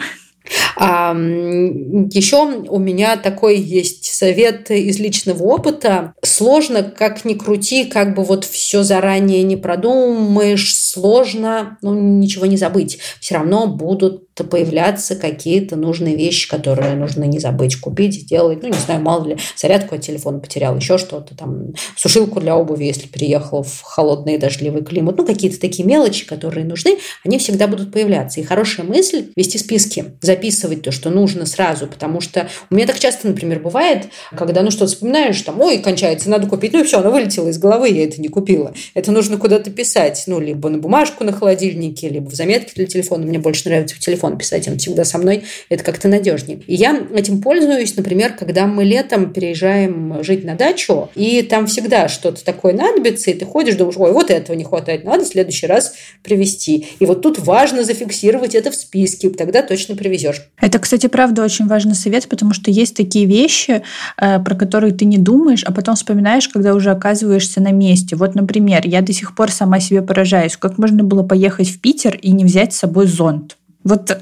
А, 0.75 1.13
еще 1.13 2.63
у 2.67 2.79
меня 2.79 3.17
такой 3.17 3.57
есть 3.57 4.05
совет 4.05 4.71
из 4.71 4.99
личного 4.99 5.43
опыта. 5.43 6.13
Сложно, 6.21 6.83
как 6.83 7.25
ни 7.25 7.33
крути, 7.33 7.85
как 7.85 8.15
бы 8.15 8.23
вот 8.23 8.45
все 8.45 8.83
заранее 8.83 9.43
не 9.43 9.55
продумаешь, 9.55 10.75
сложно, 10.75 11.77
ну, 11.81 11.93
ничего 11.93 12.45
не 12.45 12.57
забыть. 12.57 12.99
Все 13.19 13.35
равно 13.35 13.67
будут 13.67 14.23
появляться 14.35 15.15
какие-то 15.15 15.75
нужные 15.75 16.15
вещи, 16.15 16.49
которые 16.49 16.95
нужно 16.95 17.25
не 17.25 17.39
забыть 17.39 17.75
купить, 17.75 18.15
сделать. 18.15 18.63
Ну, 18.63 18.69
не 18.69 18.77
знаю, 18.77 19.01
мало 19.01 19.27
ли, 19.27 19.37
зарядку 19.55 19.95
от 19.95 20.01
телефона 20.01 20.39
потерял, 20.39 20.75
еще 20.75 20.97
что-то 20.97 21.35
там, 21.35 21.73
сушилку 21.95 22.39
для 22.39 22.57
обуви, 22.57 22.85
если 22.85 23.07
переехал 23.07 23.61
в 23.61 23.81
холодный 23.83 24.39
дождливый 24.39 24.83
климат. 24.83 25.17
Ну, 25.17 25.25
какие-то 25.25 25.59
такие 25.59 25.87
мелочи, 25.87 26.25
которые 26.25 26.65
нужны, 26.65 26.97
они 27.23 27.37
всегда 27.37 27.67
будут 27.67 27.91
появляться. 27.91 28.39
И 28.39 28.43
хорошая 28.43 28.87
мысль– 28.87 29.27
вести 29.35 29.59
списки, 29.59 30.05
записывать 30.33 30.81
то, 30.81 30.91
что 30.91 31.09
нужно 31.11 31.45
сразу, 31.45 31.87
потому 31.87 32.19
что 32.19 32.49
у 32.69 32.75
меня 32.75 32.87
так 32.87 32.99
часто, 32.99 33.27
например, 33.27 33.59
бывает, 33.59 34.07
когда 34.35 34.63
ну 34.63 34.71
что-то 34.71 34.87
вспоминаешь, 34.87 35.39
там, 35.41 35.61
ой, 35.61 35.77
кончается, 35.77 36.29
надо 36.29 36.47
купить, 36.47 36.73
ну 36.73 36.81
и 36.81 36.83
все, 36.83 36.99
оно 36.99 37.11
вылетело 37.11 37.49
из 37.49 37.59
головы, 37.59 37.89
я 37.89 38.03
это 38.03 38.19
не 38.19 38.29
купила. 38.29 38.73
Это 38.95 39.11
нужно 39.11 39.37
куда-то 39.37 39.69
писать, 39.69 40.23
ну, 40.27 40.39
либо 40.39 40.69
на 40.69 40.79
бумажку 40.79 41.23
на 41.23 41.31
холодильнике, 41.31 42.09
либо 42.09 42.29
в 42.29 42.33
заметке 42.33 42.71
для 42.75 42.85
телефона. 42.87 43.25
Мне 43.25 43.37
больше 43.37 43.69
нравится 43.69 43.95
в 43.95 43.99
телефон 43.99 44.37
писать, 44.37 44.67
он 44.67 44.77
всегда 44.79 45.05
со 45.05 45.17
мной, 45.19 45.43
это 45.69 45.83
как-то 45.83 46.07
надежнее. 46.07 46.61
И 46.65 46.75
я 46.75 46.99
этим 47.13 47.41
пользуюсь, 47.41 47.95
например, 47.95 48.33
когда 48.33 48.65
мы 48.65 48.83
летом 48.83 49.31
переезжаем 49.31 50.23
жить 50.23 50.43
на 50.43 50.55
дачу, 50.55 51.09
и 51.15 51.43
там 51.43 51.67
всегда 51.67 52.07
что-то 52.07 52.43
такое 52.43 52.73
надобится, 52.73 53.29
и 53.29 53.33
ты 53.33 53.45
ходишь, 53.45 53.75
думаешь, 53.75 53.97
ой, 53.97 54.11
вот 54.11 54.31
этого 54.31 54.55
не 54.55 54.63
хватает, 54.63 55.03
надо 55.03 55.25
в 55.25 55.27
следующий 55.27 55.67
раз 55.67 55.93
привезти. 56.23 56.87
И 56.99 57.05
вот 57.05 57.21
тут 57.21 57.37
важно 57.39 57.83
зафиксировать 57.83 58.55
это 58.55 58.71
в 58.71 58.75
списке, 58.75 59.29
тогда 59.29 59.61
точно 59.61 59.95
привезешь. 60.23 60.47
Это, 60.59 60.79
кстати, 60.79 61.07
правда 61.07 61.43
очень 61.43 61.67
важный 61.67 61.95
совет, 61.95 62.27
потому 62.27 62.53
что 62.53 62.71
есть 62.71 62.95
такие 62.95 63.25
вещи, 63.25 63.83
э, 64.17 64.39
про 64.39 64.55
которые 64.55 64.93
ты 64.93 65.05
не 65.05 65.17
думаешь, 65.17 65.63
а 65.63 65.71
потом 65.71 65.95
вспоминаешь, 65.95 66.47
когда 66.47 66.73
уже 66.73 66.91
оказываешься 66.91 67.61
на 67.61 67.71
месте. 67.71 68.15
Вот, 68.15 68.35
например, 68.35 68.81
я 68.85 69.01
до 69.01 69.13
сих 69.13 69.35
пор 69.35 69.51
сама 69.51 69.79
себе 69.79 70.01
поражаюсь, 70.01 70.57
как 70.57 70.77
можно 70.77 71.03
было 71.03 71.23
поехать 71.23 71.69
в 71.69 71.79
Питер 71.79 72.15
и 72.15 72.31
не 72.31 72.45
взять 72.45 72.73
с 72.73 72.77
собой 72.79 73.07
зонт. 73.07 73.57
Вот 73.83 74.17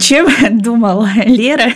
чем 0.00 0.26
думала 0.62 1.08
Лера, 1.24 1.72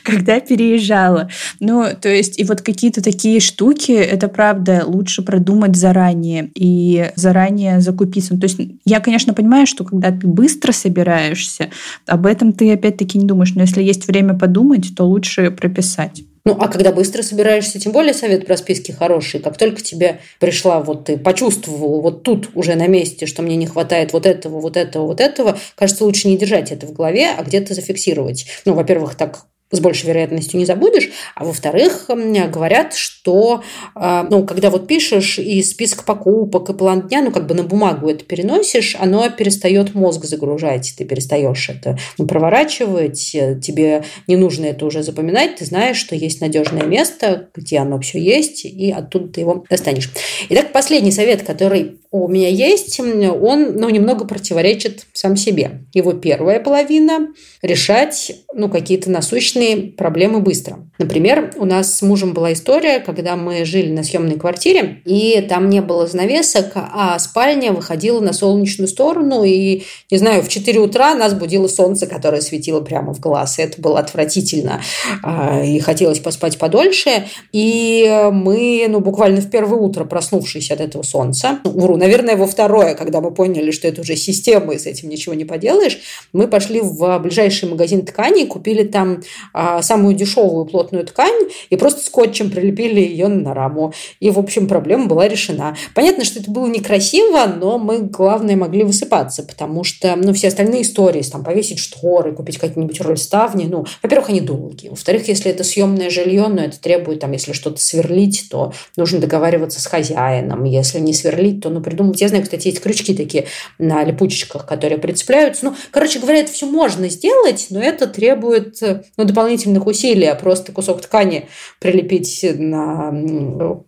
когда 0.04 0.40
переезжала. 0.40 1.28
Ну, 1.58 1.86
то 2.00 2.08
есть, 2.08 2.38
и 2.38 2.44
вот 2.44 2.62
какие-то 2.62 3.02
такие 3.02 3.40
штуки, 3.40 3.92
это 3.92 4.28
правда 4.28 4.82
лучше 4.86 5.22
продумать 5.22 5.76
заранее 5.76 6.50
и 6.54 7.10
заранее 7.16 7.80
закупиться. 7.80 8.34
Ну, 8.34 8.40
то 8.40 8.46
есть, 8.46 8.58
я, 8.84 9.00
конечно, 9.00 9.34
понимаю, 9.34 9.66
что 9.66 9.84
когда 9.84 10.10
ты 10.10 10.26
быстро 10.26 10.72
собираешься, 10.72 11.70
об 12.06 12.26
этом 12.26 12.52
ты 12.52 12.72
опять-таки 12.72 13.18
не 13.18 13.26
думаешь, 13.26 13.54
но 13.54 13.62
если 13.62 13.82
есть 13.82 14.06
время 14.06 14.34
подумать, 14.34 14.94
то 14.96 15.04
лучше 15.04 15.50
прописать. 15.50 16.22
Ну, 16.46 16.56
а 16.58 16.68
когда 16.68 16.90
быстро 16.90 17.22
собираешься, 17.22 17.78
тем 17.78 17.92
более 17.92 18.14
совет 18.14 18.46
про 18.46 18.56
списки 18.56 18.92
хороший. 18.92 19.40
Как 19.40 19.58
только 19.58 19.82
тебе 19.82 20.20
пришла, 20.38 20.80
вот 20.80 21.04
ты 21.04 21.18
почувствовал 21.18 22.00
вот 22.00 22.22
тут 22.22 22.50
уже 22.54 22.76
на 22.76 22.86
месте, 22.86 23.26
что 23.26 23.42
мне 23.42 23.56
не 23.56 23.66
хватает 23.66 24.12
вот 24.14 24.24
этого, 24.24 24.58
вот 24.58 24.76
этого, 24.76 25.06
вот 25.06 25.20
этого, 25.20 25.58
кажется, 25.76 26.04
лучше 26.04 26.28
не 26.28 26.38
держать 26.38 26.72
это 26.72 26.86
в 26.86 26.92
голове, 26.92 27.28
а 27.36 27.42
где-то 27.42 27.74
зафиксировать. 27.74 28.46
Ну, 28.64 28.72
во-первых, 28.72 29.16
так 29.16 29.44
с 29.70 29.80
большей 29.80 30.08
вероятностью 30.08 30.58
не 30.58 30.66
забудешь. 30.66 31.10
А 31.34 31.44
во-вторых, 31.44 32.06
говорят, 32.08 32.94
что 32.94 33.62
а, 33.94 34.26
ну, 34.28 34.44
когда 34.44 34.70
вот 34.70 34.86
пишешь 34.86 35.38
и 35.38 35.62
список 35.62 36.04
покупок, 36.04 36.68
и 36.70 36.74
план 36.74 37.08
дня, 37.08 37.22
ну, 37.22 37.30
как 37.30 37.46
бы 37.46 37.54
на 37.54 37.62
бумагу 37.62 38.08
это 38.08 38.24
переносишь, 38.24 38.96
оно 38.98 39.28
перестает 39.30 39.94
мозг 39.94 40.24
загружать, 40.24 40.94
ты 40.96 41.04
перестаешь 41.04 41.70
это 41.70 41.98
ну, 42.18 42.26
проворачивать, 42.26 43.20
тебе 43.20 44.04
не 44.26 44.36
нужно 44.36 44.66
это 44.66 44.84
уже 44.86 45.02
запоминать, 45.02 45.56
ты 45.56 45.64
знаешь, 45.64 45.96
что 45.96 46.14
есть 46.14 46.40
надежное 46.40 46.84
место, 46.84 47.48
где 47.54 47.78
оно 47.78 48.00
все 48.00 48.18
есть, 48.20 48.64
и 48.64 48.90
оттуда 48.90 49.28
ты 49.28 49.40
его 49.40 49.64
достанешь. 49.68 50.10
Итак, 50.48 50.72
последний 50.72 51.12
совет, 51.12 51.42
который 51.42 52.00
у 52.12 52.26
меня 52.26 52.48
есть, 52.48 52.98
он 52.98 53.74
ну, 53.76 53.88
немного 53.88 54.24
противоречит 54.24 55.06
сам 55.12 55.36
себе. 55.36 55.82
Его 55.94 56.12
первая 56.12 56.58
половина– 56.58 57.28
решать 57.62 58.32
ну, 58.52 58.68
какие-то 58.68 59.10
насущные 59.10 59.76
проблемы 59.76 60.40
быстро. 60.40 60.88
Например, 60.98 61.52
у 61.56 61.64
нас 61.64 61.98
с 61.98 62.02
мужем 62.02 62.32
была 62.32 62.52
история, 62.52 62.98
когда 62.98 63.36
мы 63.36 63.64
жили 63.64 63.92
на 63.92 64.02
съемной 64.02 64.36
квартире, 64.36 65.02
и 65.04 65.40
там 65.48 65.68
не 65.68 65.80
было 65.82 66.08
занавесок, 66.08 66.72
а 66.74 67.16
спальня 67.20 67.72
выходила 67.72 68.20
на 68.20 68.32
солнечную 68.32 68.88
сторону, 68.88 69.44
и, 69.44 69.84
не 70.10 70.16
знаю, 70.16 70.42
в 70.42 70.48
4 70.48 70.80
утра 70.80 71.14
нас 71.14 71.34
будило 71.34 71.68
солнце, 71.68 72.06
которое 72.08 72.40
светило 72.40 72.80
прямо 72.80 73.14
в 73.14 73.20
глаз. 73.20 73.58
И 73.58 73.62
это 73.62 73.80
было 73.80 74.00
отвратительно, 74.00 74.80
а, 75.22 75.62
и 75.62 75.78
хотелось 75.78 76.18
поспать 76.18 76.58
подольше. 76.58 77.26
И 77.52 78.28
мы, 78.32 78.86
ну, 78.88 78.98
буквально 78.98 79.40
в 79.42 79.50
первое 79.50 79.78
утро, 79.78 80.04
проснувшись 80.04 80.72
от 80.72 80.80
этого 80.80 81.02
солнца, 81.02 81.60
вру, 81.64 81.99
наверное, 82.00 82.36
во 82.36 82.46
второе, 82.46 82.94
когда 82.94 83.20
мы 83.20 83.30
поняли, 83.30 83.70
что 83.70 83.86
это 83.86 84.00
уже 84.00 84.16
система, 84.16 84.74
и 84.74 84.78
с 84.78 84.86
этим 84.86 85.08
ничего 85.08 85.34
не 85.34 85.44
поделаешь, 85.44 86.00
мы 86.32 86.48
пошли 86.48 86.80
в 86.80 87.18
ближайший 87.18 87.68
магазин 87.68 88.04
тканей, 88.04 88.46
купили 88.46 88.82
там 88.82 89.22
а, 89.52 89.82
самую 89.82 90.14
дешевую 90.14 90.64
плотную 90.64 91.04
ткань 91.06 91.48
и 91.68 91.76
просто 91.76 92.04
скотчем 92.04 92.50
прилепили 92.50 93.00
ее 93.00 93.28
на 93.28 93.54
раму. 93.54 93.92
И, 94.18 94.30
в 94.30 94.38
общем, 94.38 94.66
проблема 94.66 95.06
была 95.06 95.28
решена. 95.28 95.76
Понятно, 95.94 96.24
что 96.24 96.40
это 96.40 96.50
было 96.50 96.66
некрасиво, 96.66 97.46
но 97.46 97.78
мы, 97.78 97.98
главное, 97.98 98.56
могли 98.56 98.82
высыпаться, 98.84 99.42
потому 99.42 99.84
что, 99.84 100.16
ну, 100.16 100.32
все 100.32 100.48
остальные 100.48 100.82
истории, 100.82 101.22
там, 101.22 101.44
повесить 101.44 101.78
шторы, 101.78 102.32
купить 102.34 102.58
какие-нибудь 102.58 103.00
рольставни, 103.00 103.66
ну, 103.66 103.84
во-первых, 104.02 104.30
они 104.30 104.40
долгие. 104.40 104.88
Во-вторых, 104.88 105.28
если 105.28 105.50
это 105.50 105.64
съемное 105.64 106.10
жилье, 106.10 106.48
но 106.48 106.62
это 106.62 106.80
требует, 106.80 107.20
там, 107.20 107.32
если 107.32 107.52
что-то 107.52 107.80
сверлить, 107.80 108.48
то 108.50 108.72
нужно 108.96 109.18
договариваться 109.18 109.80
с 109.80 109.86
хозяином. 109.86 110.64
Если 110.64 110.98
не 110.98 111.12
сверлить, 111.12 111.60
то, 111.60 111.68
ну, 111.68 111.80
придумать. 111.90 112.20
Я 112.20 112.28
знаю, 112.28 112.44
кстати, 112.44 112.68
есть 112.68 112.80
крючки 112.80 113.14
такие 113.14 113.46
на 113.78 114.04
липучечках, 114.04 114.66
которые 114.66 114.98
прицепляются. 114.98 115.66
Ну, 115.66 115.74
короче 115.90 116.20
говоря, 116.20 116.38
это 116.38 116.52
все 116.52 116.66
можно 116.66 117.08
сделать, 117.08 117.66
но 117.70 117.82
это 117.82 118.06
требует 118.06 118.80
ну, 119.16 119.24
дополнительных 119.24 119.86
усилий. 119.86 120.26
А 120.26 120.34
просто 120.34 120.72
кусок 120.72 121.00
ткани 121.02 121.48
прилепить 121.80 122.44
на 122.58 123.12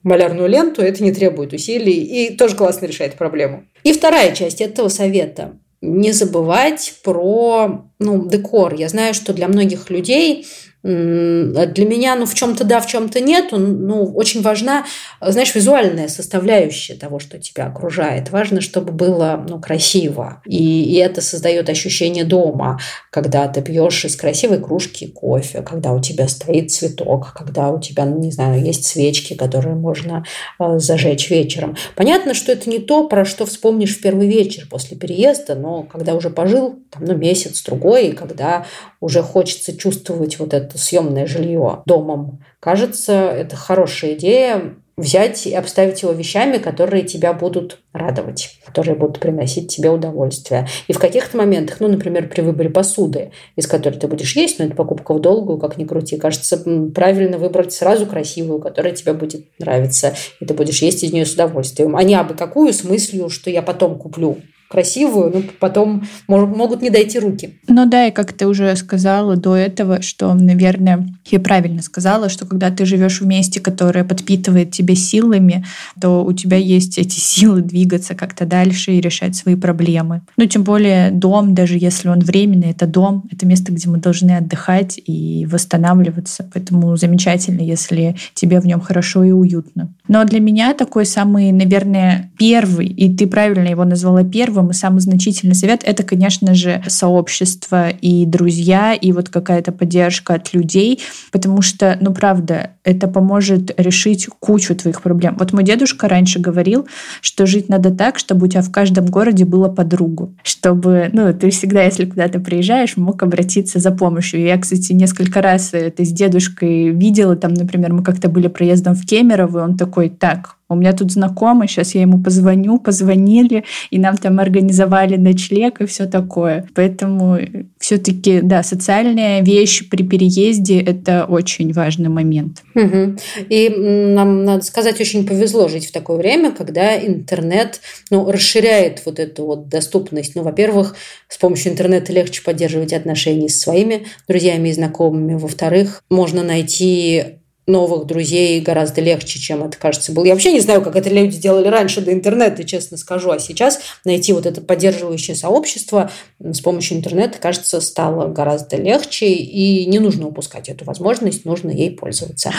малярную 0.03 0.49
ленту, 0.49 0.83
это 0.83 1.03
не 1.03 1.12
требует 1.12 1.53
усилий 1.53 1.93
и 1.93 2.37
тоже 2.37 2.57
классно 2.57 2.87
решает 2.87 3.15
проблему. 3.15 3.65
И 3.85 3.93
вторая 3.93 4.35
часть 4.35 4.61
этого 4.61 4.88
совета 4.88 5.53
не 5.83 6.12
забывать 6.12 6.95
про 7.03 7.85
ну, 7.99 8.29
декор. 8.29 8.75
Я 8.75 8.88
знаю, 8.88 9.15
что 9.15 9.33
для 9.33 9.49
многих 9.49 9.91
людей 9.91 10.47
для 10.83 11.87
меня, 11.87 12.16
ну, 12.16 12.27
в 12.27 12.35
чем-то 12.35 12.64
да, 12.64 12.81
в 12.81 12.87
чем-то 12.87 13.21
нет. 13.21 13.53
Ну, 13.53 14.05
очень 14.14 14.42
важна, 14.42 14.85
знаешь, 15.21 15.55
визуальная 15.55 16.09
составляющая 16.09 16.95
того, 16.95 17.21
что 17.21 17.38
тебя 17.38 17.66
окружает. 17.66 18.31
Важно, 18.31 18.61
чтобы 18.61 18.92
было, 18.92 19.45
ну, 19.49 19.61
красиво. 19.61 20.42
И, 20.45 20.85
и 20.85 20.97
это 20.97 21.21
создает 21.21 21.68
ощущение 21.68 22.25
дома, 22.25 22.81
когда 23.11 23.47
ты 23.47 23.62
пьешь 23.62 24.05
из 24.05 24.16
красивой 24.16 24.61
кружки 24.61 25.07
кофе, 25.07 25.62
когда 25.62 25.92
у 25.92 26.01
тебя 26.01 26.27
стоит 26.27 26.73
цветок, 26.73 27.33
когда 27.33 27.71
у 27.71 27.81
тебя, 27.81 28.05
ну, 28.05 28.18
не 28.18 28.33
знаю, 28.33 28.64
есть 28.64 28.85
свечки, 28.85 29.35
которые 29.35 29.77
можно 29.77 30.25
э, 30.59 30.79
зажечь 30.79 31.31
вечером. 31.31 31.77
Понятно, 31.95 32.35
что 32.35 32.51
это 32.51 32.68
не 32.68 32.81
то, 32.81 33.07
про 33.07 33.25
что 33.25 33.47
вспомнишь 33.47 33.97
в 33.97 34.01
первый 34.01 34.27
вечер 34.27 34.66
после 34.68 34.97
переезда, 34.97 35.55
но 35.55 35.85
когда 35.85 36.14
уже 36.14 36.31
пожил, 36.31 36.81
там, 36.90 37.05
ну, 37.05 37.14
месяц, 37.14 37.62
другой, 37.62 38.09
и 38.09 38.12
когда 38.12 38.66
уже 39.01 39.23
хочется 39.23 39.77
чувствовать 39.77 40.38
вот 40.38 40.55
это 40.55 40.71
съемное 40.78 41.26
жилье 41.26 41.82
домом. 41.87 42.44
Кажется, 42.61 43.12
это 43.12 43.56
хорошая 43.56 44.14
идея 44.14 44.74
взять 44.96 45.46
и 45.46 45.54
обставить 45.54 46.02
его 46.02 46.12
вещами, 46.12 46.58
которые 46.58 47.02
тебя 47.02 47.32
будут 47.32 47.78
радовать, 47.92 48.58
которые 48.64 48.94
будут 48.94 49.20
приносить 49.20 49.74
тебе 49.74 49.90
удовольствие. 49.90 50.68
И 50.87 50.92
в 50.92 50.98
каких-то 50.98 51.37
моментах, 51.37 51.80
ну, 51.80 51.88
например, 51.88 52.28
при 52.28 52.42
выборе 52.42 52.68
посуды, 52.68 53.32
из 53.56 53.66
которой 53.66 53.94
ты 53.94 54.06
будешь 54.06 54.37
есть, 54.37 54.58
но 54.58 54.66
это 54.66 54.76
покупка 54.76 55.14
в 55.14 55.20
долгую, 55.20 55.58
как 55.58 55.78
ни 55.78 55.85
крути, 55.85 56.18
кажется, 56.18 56.62
правильно 56.94 57.38
выбрать 57.38 57.72
сразу 57.72 58.06
красивую, 58.06 58.61
которая 58.61 58.94
тебе 58.94 59.14
будет 59.14 59.46
нравиться, 59.58 60.14
и 60.40 60.44
ты 60.44 60.52
будешь 60.52 60.82
есть 60.82 61.02
из 61.02 61.12
нее 61.12 61.24
с 61.24 61.32
удовольствием, 61.32 61.96
а 61.96 62.02
не 62.02 62.14
абы 62.14 62.35
какую 62.35 62.72
с 62.72 62.85
мыслью, 62.85 63.30
что 63.30 63.50
я 63.50 63.62
потом 63.62 63.98
куплю 63.98 64.38
красивую, 64.72 65.30
но 65.35 65.42
потом 65.61 66.04
могут 66.26 66.80
не 66.80 66.88
дойти 66.88 67.18
руки. 67.18 67.61
Ну 67.68 67.85
да, 67.87 68.06
и 68.06 68.11
как 68.11 68.32
ты 68.32 68.46
уже 68.46 68.74
сказала 68.76 69.37
до 69.37 69.54
этого, 69.54 70.00
что, 70.00 70.32
наверное, 70.32 71.06
я 71.30 71.40
правильно 71.40 71.82
сказала, 71.82 72.30
что 72.30 72.46
когда 72.46 72.70
ты 72.70 72.87
живешь 72.87 73.20
в 73.20 73.26
месте, 73.26 73.61
которое 73.61 74.02
подпитывает 74.02 74.70
тебя 74.70 74.94
силами, 74.94 75.64
то 76.00 76.24
у 76.24 76.32
тебя 76.32 76.56
есть 76.56 76.96
эти 76.96 77.18
силы 77.18 77.61
двигаться 77.61 78.14
как-то 78.14 78.46
дальше 78.46 78.92
и 78.92 79.00
решать 79.00 79.37
свои 79.37 79.56
проблемы. 79.56 80.22
Ну, 80.38 80.46
тем 80.46 80.64
более 80.64 81.11
дом, 81.11 81.54
даже 81.54 81.76
если 81.76 82.08
он 82.08 82.20
временный, 82.20 82.70
это 82.70 82.87
дом, 82.87 83.24
это 83.30 83.46
место, 83.46 83.72
где 83.72 83.90
мы 83.90 83.98
должны 83.98 84.32
отдыхать 84.38 84.98
и 85.04 85.46
восстанавливаться. 85.50 86.48
Поэтому 86.54 86.96
замечательно, 86.96 87.61
если 87.61 88.16
тебе 88.32 88.58
в 88.58 88.66
нем 88.66 88.80
хорошо 88.80 89.22
и 89.24 89.32
уютно. 89.32 89.92
Но 90.08 90.24
для 90.24 90.40
меня 90.40 90.72
такой 90.72 91.04
самый, 91.04 91.52
наверное, 91.52 92.30
первый, 92.38 92.87
и 92.87 93.14
ты 93.14 93.26
правильно 93.26 93.68
его 93.68 93.85
назвала 93.85 94.24
первым, 94.24 94.62
первым 94.62 94.70
и 94.70 94.75
самый 94.75 95.01
значительный 95.01 95.55
совет— 95.55 95.83
это, 95.85 96.03
конечно 96.03 96.55
же, 96.55 96.83
сообщество 96.87 97.90
и 97.90 98.27
друзья, 98.27 98.94
и 98.94 99.12
вот 99.12 99.29
какая-то 99.29 99.72
поддержка 99.72 100.35
от 100.35 100.55
людей, 100.55 101.01
потому 101.33 101.62
что, 101.62 101.96
ну, 102.01 102.12
правда, 102.12 102.70
это 102.85 103.09
поможет 103.09 103.72
решить 103.81 104.29
кучу 104.40 104.75
твоих 104.75 105.03
проблем. 105.03 105.37
Вот 105.38 105.53
мой 105.53 105.64
дедушка 105.64 106.09
раньше 106.09 106.38
говорил, 106.38 106.87
что 107.20 107.46
жить 107.46 107.68
надо 107.68 107.90
так, 107.90 108.18
чтобы 108.18 108.46
у 108.46 108.48
тебя 108.48 108.62
в 108.62 108.70
каждом 108.70 109.07
городе 109.07 109.44
было 109.44 109.68
подругу, 109.68 110.35
чтобы, 110.42 111.11
ну, 111.12 111.33
ты 111.33 111.51
всегда, 111.51 111.83
если 111.85 112.05
куда-то 112.05 112.40
приезжаешь, 112.40 112.96
мог 112.96 113.22
обратиться 113.22 113.79
за 113.79 113.90
помощью. 113.90 114.40
Я, 114.40 114.59
кстати, 114.59 114.92
несколько 114.92 115.42
раз 115.42 115.75
это 115.75 116.05
с 116.05 116.12
дедушкой 116.12 116.90
видела, 116.90 117.37
там, 117.37 117.55
например, 117.55 117.92
мы 117.92 118.03
как-то 118.03 118.29
были 118.29 118.48
проездом 118.48 118.94
в 118.94 119.05
Кемерово, 119.05 119.59
и 119.59 119.62
он 119.62 119.77
такой, 119.77 120.09
так, 120.09 120.57
у 120.72 120.76
меня 120.76 120.92
тут 120.92 121.12
знакомый, 121.12 121.68
сейчас 121.68 121.94
я 121.94 122.02
ему 122.02 122.22
позвоню, 122.22 122.78
позвонили, 122.78 123.64
и 123.90 123.98
нам 123.98 124.16
там 124.16 124.40
организовали 124.40 125.16
ночлег 125.16 125.80
и 125.80 125.87
все 125.87 126.06
такое. 126.06 126.66
Поэтому 126.74 127.38
все-таки, 127.78 128.40
да, 128.40 128.62
социальная 128.62 129.42
вещь 129.42 129.88
при 129.88 130.02
переезде– 130.02 130.80
это 130.80 131.24
очень 131.24 131.72
важный 131.72 132.08
момент. 132.08 132.62
Угу. 132.74 133.16
И 133.48 133.68
нам, 133.68 134.44
надо 134.44 134.64
сказать, 134.64 135.00
очень 135.00 135.26
повезло 135.26 135.68
жить 135.68 135.87
в 135.87 135.92
такое 135.92 136.16
время, 136.16 136.52
когда 136.52 136.96
интернет 136.96 137.80
ну, 138.11 138.30
расширяет 138.30 139.02
вот 139.04 139.18
эту 139.18 139.46
вот 139.46 139.68
доступность. 139.68 140.35
Ну, 140.35 140.42
во-первых, 140.42 140.96
с 141.28 141.38
помощью 141.38 141.72
интернета 141.72 142.12
легче 142.12 142.42
поддерживать 142.42 142.92
отношения 142.92 143.48
с 143.48 143.61
своими 143.61 144.06
друзьями 144.28 144.68
и 144.68 144.72
знакомыми. 144.72 145.35
Во-вторых, 145.35 146.02
можно 146.08 146.42
найти 146.42 147.41
новых 147.66 148.07
друзей 148.07 148.61
гораздо 148.61 149.01
легче, 149.01 149.38
чем 149.38 149.62
это, 149.62 149.79
кажется, 149.79 150.12
было. 150.12 150.25
Я 150.25 150.33
вообще 150.33 150.53
не 150.53 150.61
знаю, 150.61 150.83
как 150.83 150.96
это 150.96 151.11
люди 151.11 151.38
делали 151.38 151.68
раньше 151.68 152.01
до 152.01 152.12
интернета, 152.12 152.64
честно 152.64 152.96
скажу. 152.96 153.31
А 153.31 153.38
сейчас 153.38 153.79
найти 154.05 154.33
вот 154.33 154.46
это 154.46 154.61
поддерживающее 154.61 155.37
сообщество 155.37 156.11
с 156.40 156.61
помощью 156.61 156.98
интернета, 156.98 157.38
кажется, 157.38 157.81
стало 157.81 158.27
гораздо 158.29 158.77
легче. 158.77 159.27
И 159.27 159.87
не 159.87 160.01
нужно 160.01 160.27
упускать 160.27 160.68
эту 160.68 160.85
возможность, 160.85 161.44
нужно 161.44 161.70
ей 161.70 161.92
пользоваться. 161.92 162.53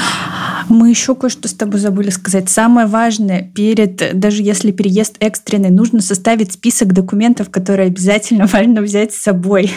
Мы 0.69 0.89
еще 0.89 1.15
кое-что 1.15 1.49
с 1.49 1.53
тобой 1.53 1.81
забыли 1.81 2.09
сказать. 2.09 2.49
Самое 2.49 2.87
важное, 2.87 3.51
перед, 3.53 4.17
даже 4.17 4.41
если 4.41 4.71
переезд 4.71 5.17
экстренный, 5.19 5.69
нужно 5.69 6.01
составить 6.01 6.53
список 6.53 6.93
документов, 6.93 7.49
которые 7.49 7.87
обязательно 7.87 8.47
важно 8.51 8.81
взять 8.81 9.13
с 9.13 9.17
собой. 9.17 9.69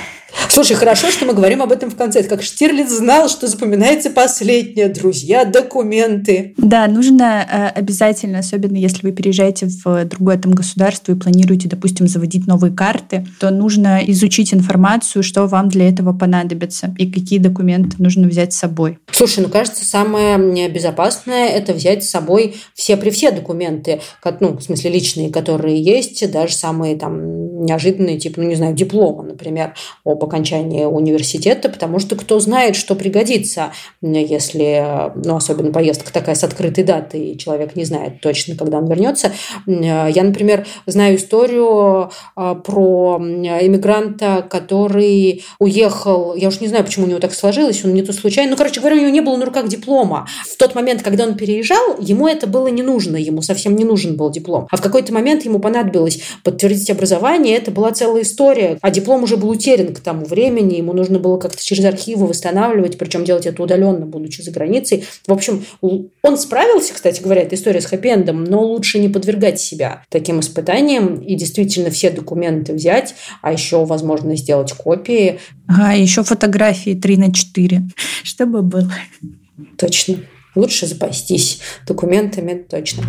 Слушай, 0.48 0.74
хорошо, 0.74 1.10
что 1.10 1.26
мы 1.26 1.34
говорим 1.34 1.62
об 1.62 1.72
этом 1.72 1.90
в 1.90 1.96
конце. 1.96 2.20
Это 2.20 2.30
как 2.30 2.42
Штирлиц 2.42 2.90
знал, 2.90 3.28
что 3.28 3.46
запоминается 3.46 4.10
последнее. 4.10 4.88
Друзья, 4.88 5.44
документы. 5.44 6.54
Да, 6.56 6.86
нужно 6.86 7.46
э, 7.50 7.78
обязательно, 7.78 8.38
особенно 8.38 8.76
если 8.76 9.06
вы 9.06 9.12
переезжаете 9.12 9.66
в 9.66 10.04
другое 10.06 10.38
там 10.38 10.52
государство 10.52 11.12
и 11.12 11.14
планируете, 11.14 11.68
допустим, 11.68 12.08
заводить 12.08 12.46
новые 12.46 12.72
карты, 12.72 13.26
то 13.38 13.50
нужно 13.50 14.00
изучить 14.06 14.54
информацию, 14.54 15.22
что 15.22 15.46
вам 15.46 15.68
для 15.68 15.88
этого 15.88 16.12
понадобится 16.12 16.94
и 16.98 17.10
какие 17.10 17.38
документы 17.38 17.96
нужно 17.98 18.26
взять 18.28 18.52
с 18.52 18.58
собой. 18.58 18.98
Слушай, 19.10 19.40
ну 19.40 19.48
кажется, 19.48 19.84
самое 19.84 20.68
безопасное– 20.68 21.48
это 21.48 21.72
взять 21.72 22.04
с 22.04 22.10
собой 22.10 22.56
все 22.74 22.96
при 22.96 23.10
все 23.10 23.30
документы, 23.30 24.00
ну, 24.40 24.56
в 24.56 24.62
смысле 24.62 24.90
личные, 24.90 25.30
которые 25.30 25.80
есть, 25.80 26.30
даже 26.30 26.54
самые 26.54 26.96
там 26.96 27.64
неожиданные, 27.64 28.18
типа, 28.18 28.40
ну, 28.40 28.48
не 28.48 28.54
знаю, 28.54 28.74
диплома, 28.74 29.22
например, 29.22 29.74
об 30.04 30.22
окончании 30.36 30.84
университета, 30.84 31.68
потому 31.68 31.98
что 31.98 32.14
кто 32.14 32.38
знает, 32.38 32.76
что 32.76 32.94
пригодится, 32.94 33.72
если, 34.02 35.10
ну, 35.24 35.36
особенно 35.36 35.72
поездка 35.72 36.12
такая 36.12 36.34
с 36.34 36.44
открытой 36.44 36.84
датой, 36.84 37.30
и 37.30 37.38
человек 37.38 37.74
не 37.74 37.84
знает 37.84 38.20
точно, 38.20 38.54
когда 38.54 38.78
он 38.78 38.86
вернется. 38.86 39.32
Я, 39.66 40.22
например, 40.22 40.66
знаю 40.86 41.16
историю 41.16 42.10
а, 42.34 42.54
про 42.54 43.18
иммигранта, 43.18 44.46
который 44.48 45.44
уехал, 45.58 46.34
я 46.34 46.48
уж 46.48 46.60
не 46.60 46.68
знаю, 46.68 46.84
почему 46.84 47.06
у 47.06 47.08
него 47.08 47.20
так 47.20 47.32
сложилось, 47.32 47.84
он 47.84 47.94
не 47.94 48.02
то 48.02 48.12
случайно, 48.12 48.50
ну, 48.50 48.56
короче 48.56 48.80
говоря, 48.80 48.96
у 48.96 49.00
него 49.00 49.10
не 49.10 49.20
было 49.20 49.36
на 49.36 49.46
руках 49.46 49.68
диплома. 49.68 50.26
В 50.50 50.56
тот 50.56 50.74
момент, 50.74 51.02
когда 51.02 51.24
он 51.24 51.36
переезжал, 51.36 51.96
ему 51.98 52.28
это 52.28 52.46
было 52.46 52.68
не 52.68 52.82
нужно, 52.82 53.16
ему 53.16 53.42
совсем 53.42 53.74
не 53.74 53.84
нужен 53.84 54.16
был 54.16 54.30
диплом. 54.30 54.68
А 54.70 54.76
в 54.76 54.82
какой-то 54.82 55.12
момент 55.12 55.44
ему 55.44 55.58
понадобилось 55.58 56.20
подтвердить 56.44 56.90
образование, 56.90 57.56
это 57.56 57.70
была 57.70 57.92
целая 57.92 58.22
история, 58.22 58.78
а 58.82 58.90
диплом 58.90 59.22
уже 59.22 59.36
был 59.36 59.48
утерян 59.48 59.94
к 59.94 60.00
тому 60.00 60.25
времени, 60.26 60.76
ему 60.76 60.92
нужно 60.92 61.18
было 61.18 61.38
как-то 61.38 61.64
через 61.64 61.84
архивы 61.84 62.26
восстанавливать, 62.26 62.98
причем 62.98 63.24
делать 63.24 63.46
это 63.46 63.62
удаленно, 63.62 64.06
будучи 64.06 64.42
за 64.42 64.50
границей. 64.50 65.04
В 65.26 65.32
общем, 65.32 65.64
он 65.80 66.38
справился, 66.38 66.94
кстати 66.94 67.22
говоря, 67.22 67.42
эта 67.42 67.54
история 67.54 67.80
с 67.80 67.86
хэппи 67.86 68.06
но 68.32 68.62
лучше 68.62 68.98
не 68.98 69.08
подвергать 69.08 69.60
себя 69.60 70.04
таким 70.10 70.40
испытаниям 70.40 71.20
и 71.20 71.34
действительно 71.34 71.90
все 71.90 72.10
документы 72.10 72.72
взять, 72.72 73.14
а 73.42 73.52
еще, 73.52 73.84
возможно, 73.84 74.36
сделать 74.36 74.72
копии. 74.72 75.40
А, 75.68 75.96
еще 75.96 76.22
фотографии 76.22 76.94
3 76.94 77.16
на 77.16 77.32
4, 77.32 77.82
чтобы 78.22 78.62
было. 78.62 78.92
Точно. 79.76 80.16
Лучше 80.54 80.86
запастись 80.86 81.60
документами, 81.86 82.54
точно. 82.54 83.02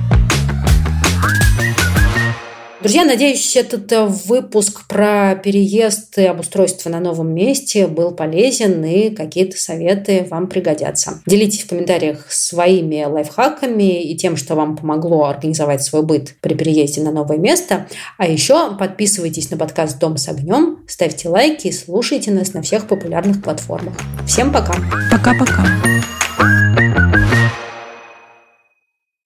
Друзья, 2.79 3.05
надеюсь, 3.05 3.55
этот 3.55 3.91
э, 3.91 4.05
выпуск 4.05 4.87
про 4.87 5.33
переезд 5.35 6.15
и 6.19 6.25
обустройство 6.25 6.91
на 6.91 6.99
новом 6.99 7.33
месте 7.33 7.87
был 7.87 8.11
полезен 8.11 8.85
и 8.85 9.09
какие-то 9.09 9.57
советы 9.57 10.27
вам 10.29 10.45
пригодятся. 10.45 11.21
Делитесь 11.25 11.63
в 11.63 11.69
комментариях 11.69 12.31
своими 12.31 13.03
лайфхаками 13.03 14.03
и 14.03 14.15
тем, 14.15 14.37
что 14.37 14.53
вам 14.53 14.77
помогло 14.77 15.25
организовать 15.25 15.81
свой 15.81 16.03
быт 16.03 16.35
при 16.39 16.53
переезде 16.53 17.01
на 17.01 17.11
новое 17.11 17.37
место. 17.37 17.87
А 18.19 18.27
еще 18.27 18.77
подписывайтесь 18.77 19.49
на 19.49 19.57
подкаст 19.57 19.97
«Дом 19.97 20.17
с 20.17 20.27
огнем», 20.29 20.83
ставьте 20.87 21.29
лайки 21.29 21.67
и 21.67 21.71
слушайте 21.71 22.29
нас 22.29 22.53
на 22.53 22.61
всех 22.61 22.87
популярных 22.87 23.41
платформах. 23.41 23.95
Всем 24.27 24.53
пока! 24.53 24.75
Пока-пока! 25.11 25.65